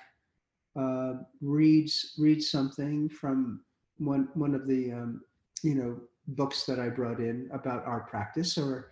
[0.78, 3.62] uh, read read something from
[3.98, 5.22] one one of the um,
[5.62, 5.98] you know
[6.28, 8.90] books that I brought in about our practice, or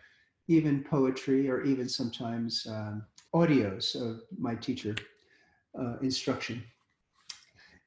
[0.48, 4.96] even poetry, or even sometimes um, audios of my teacher
[5.78, 6.62] uh, instruction.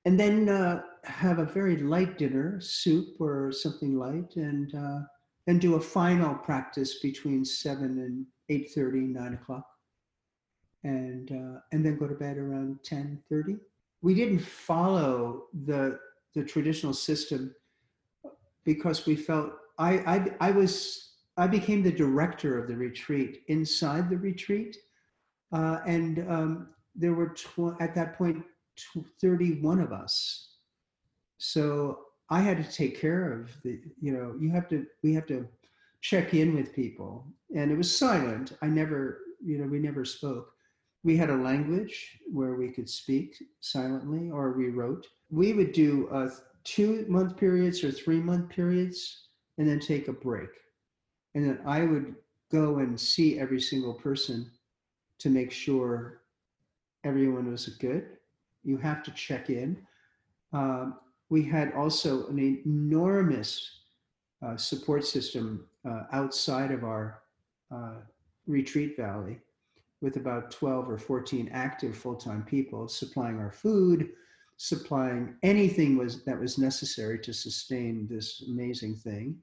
[0.06, 5.00] And then uh, have a very light dinner, soup or something light, and uh,
[5.48, 9.66] and do a final practice between seven and 8.30, 9 o'clock,
[10.84, 13.58] and, uh, and then go to bed around 10.30.
[14.02, 16.00] We didn't follow the,
[16.36, 17.56] the traditional system
[18.66, 24.10] because we felt, I, I, I was, I became the director of the retreat inside
[24.10, 24.78] the retreat.
[25.54, 28.44] Uh, and um, there were, tw- at that point,
[29.22, 30.56] 31 of us.
[31.38, 35.28] So I had to take care of the, you know, you have to, we have
[35.28, 35.48] to
[36.02, 37.26] check in with people.
[37.56, 38.58] And it was silent.
[38.62, 40.52] I never, you know, we never spoke.
[41.04, 45.08] We had a language where we could speak silently or we wrote.
[45.30, 46.10] We would do
[46.64, 50.50] two month periods or three month periods and then take a break.
[51.34, 52.16] And then I would
[52.52, 54.52] go and see every single person
[55.20, 56.22] to make sure
[57.04, 58.06] everyone was good.
[58.64, 59.78] You have to check in.
[60.54, 60.96] Um,
[61.30, 63.70] we had also an enormous
[64.46, 67.22] uh, support system uh, outside of our
[67.74, 67.96] uh,
[68.46, 69.40] retreat valley
[70.02, 74.12] with about 12 or 14 active full-time people supplying our food
[74.58, 79.36] supplying anything was that was necessary to sustain this amazing thing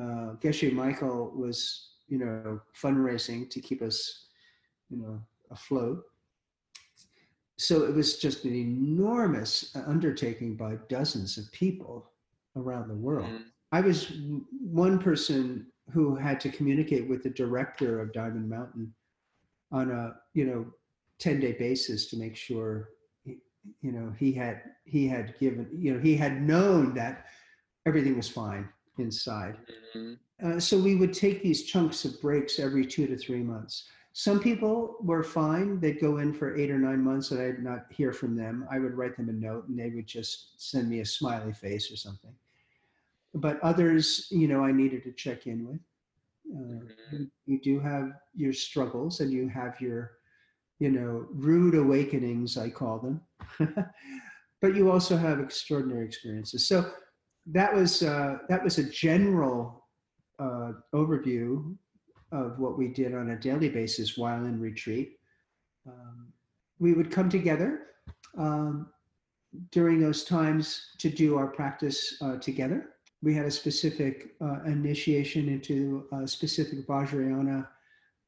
[0.00, 4.26] uh, geshe michael was you know fundraising to keep us
[4.88, 6.04] you know afloat
[7.56, 12.10] so it was just an enormous undertaking by dozens of people
[12.56, 13.42] around the world mm-hmm.
[13.72, 14.12] I was
[14.60, 18.94] one person who had to communicate with the director of Diamond Mountain
[19.72, 20.66] on a you know
[21.18, 22.90] 10 day basis to make sure
[23.80, 27.26] you know, he had he had given, you know, he had known that
[27.86, 29.56] everything was fine inside.
[29.94, 30.18] Mhm.
[30.42, 33.88] Uh, so we would take these chunks of breaks every two to three months.
[34.16, 35.80] Some people were fine.
[35.80, 38.64] They'd go in for eight or nine months and I'd not hear from them.
[38.70, 41.90] I would write them a note and they would just send me a smiley face
[41.90, 42.32] or something.
[43.34, 45.80] But others, you know, I needed to check in with.
[46.56, 50.12] Uh, you- you do have your struggles and you have your,
[50.78, 53.20] you know, rude awakenings, I call them.
[54.60, 56.68] but you also have extraordinary experiences.
[56.68, 56.88] So
[57.46, 59.88] that was uh, that was a general
[60.38, 61.76] uh, overview
[62.32, 65.18] of what we did on a daily basis while in retreat.
[65.86, 66.32] Um,
[66.78, 67.86] we would come together
[68.36, 68.88] um,
[69.70, 72.90] during those times to do our practice uh, together.
[73.22, 77.66] We had a specific uh, initiation into a specific Vajrayana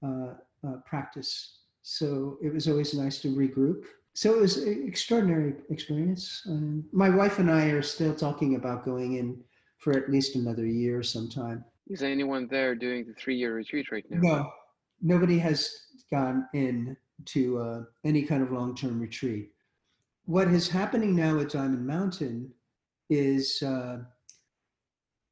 [0.03, 0.35] uh,
[0.67, 1.59] uh, practice.
[1.83, 3.85] So it was always nice to regroup.
[4.15, 6.43] So it was an extraordinary experience.
[6.49, 9.43] Um, my wife and I are still talking about going in
[9.79, 11.65] for at least another year sometime.
[11.89, 14.21] Is anyone there doing the three-year retreat right now?
[14.21, 14.53] No,
[15.01, 15.71] nobody has
[16.11, 19.51] gone in to uh, any kind of long-term retreat.
[20.25, 22.53] What is happening now at Diamond Mountain
[23.09, 23.99] is uh,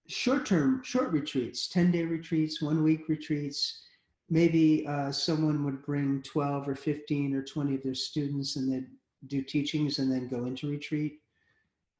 [0.07, 3.83] short-term, short retreats, ten-day retreats, one-week retreats.
[4.31, 8.87] Maybe uh, someone would bring twelve or fifteen or twenty of their students, and they'd
[9.27, 11.21] do teachings and then go into retreat.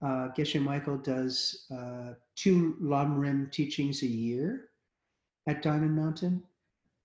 [0.05, 4.69] Uh, Geshe Michael does uh, two Lam teachings a year
[5.47, 6.43] at Diamond Mountain.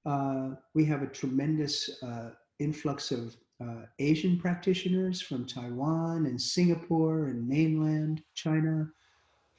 [0.06, 7.28] Uh, we have a tremendous uh, influx of uh, Asian practitioners from Taiwan and Singapore
[7.28, 8.90] and mainland China,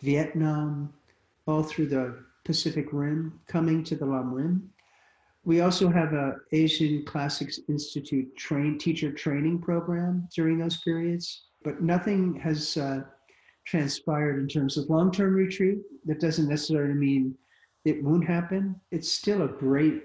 [0.03, 0.93] Vietnam,
[1.47, 4.71] all through the Pacific Rim, coming to the Lam Rim.
[5.45, 11.83] We also have a Asian Classics Institute train teacher training program during those periods, but
[11.83, 13.03] nothing has uh,
[13.71, 15.79] transpired in terms of long-term retreat.
[16.05, 17.37] That doesn't necessarily mean
[17.85, 18.75] it won't happen.
[18.91, 20.03] It's still a great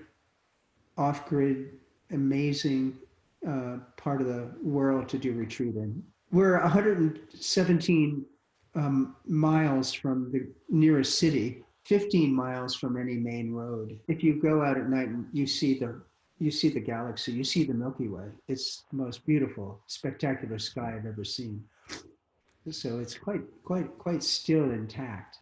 [0.98, 1.72] off-grid,
[2.12, 2.94] amazing
[3.48, 6.04] uh, part of the world to do retreat in.
[6.32, 8.26] We're 117
[8.76, 14.00] um, miles from the nearest city, 15 miles from any main road.
[14.08, 16.02] If you go out at night and you see the
[16.38, 18.28] you see the galaxy, you see the Milky Way.
[18.50, 21.64] It's the most beautiful, spectacular sky I've ever seen.
[22.72, 25.40] So it's quite quite quite still intact.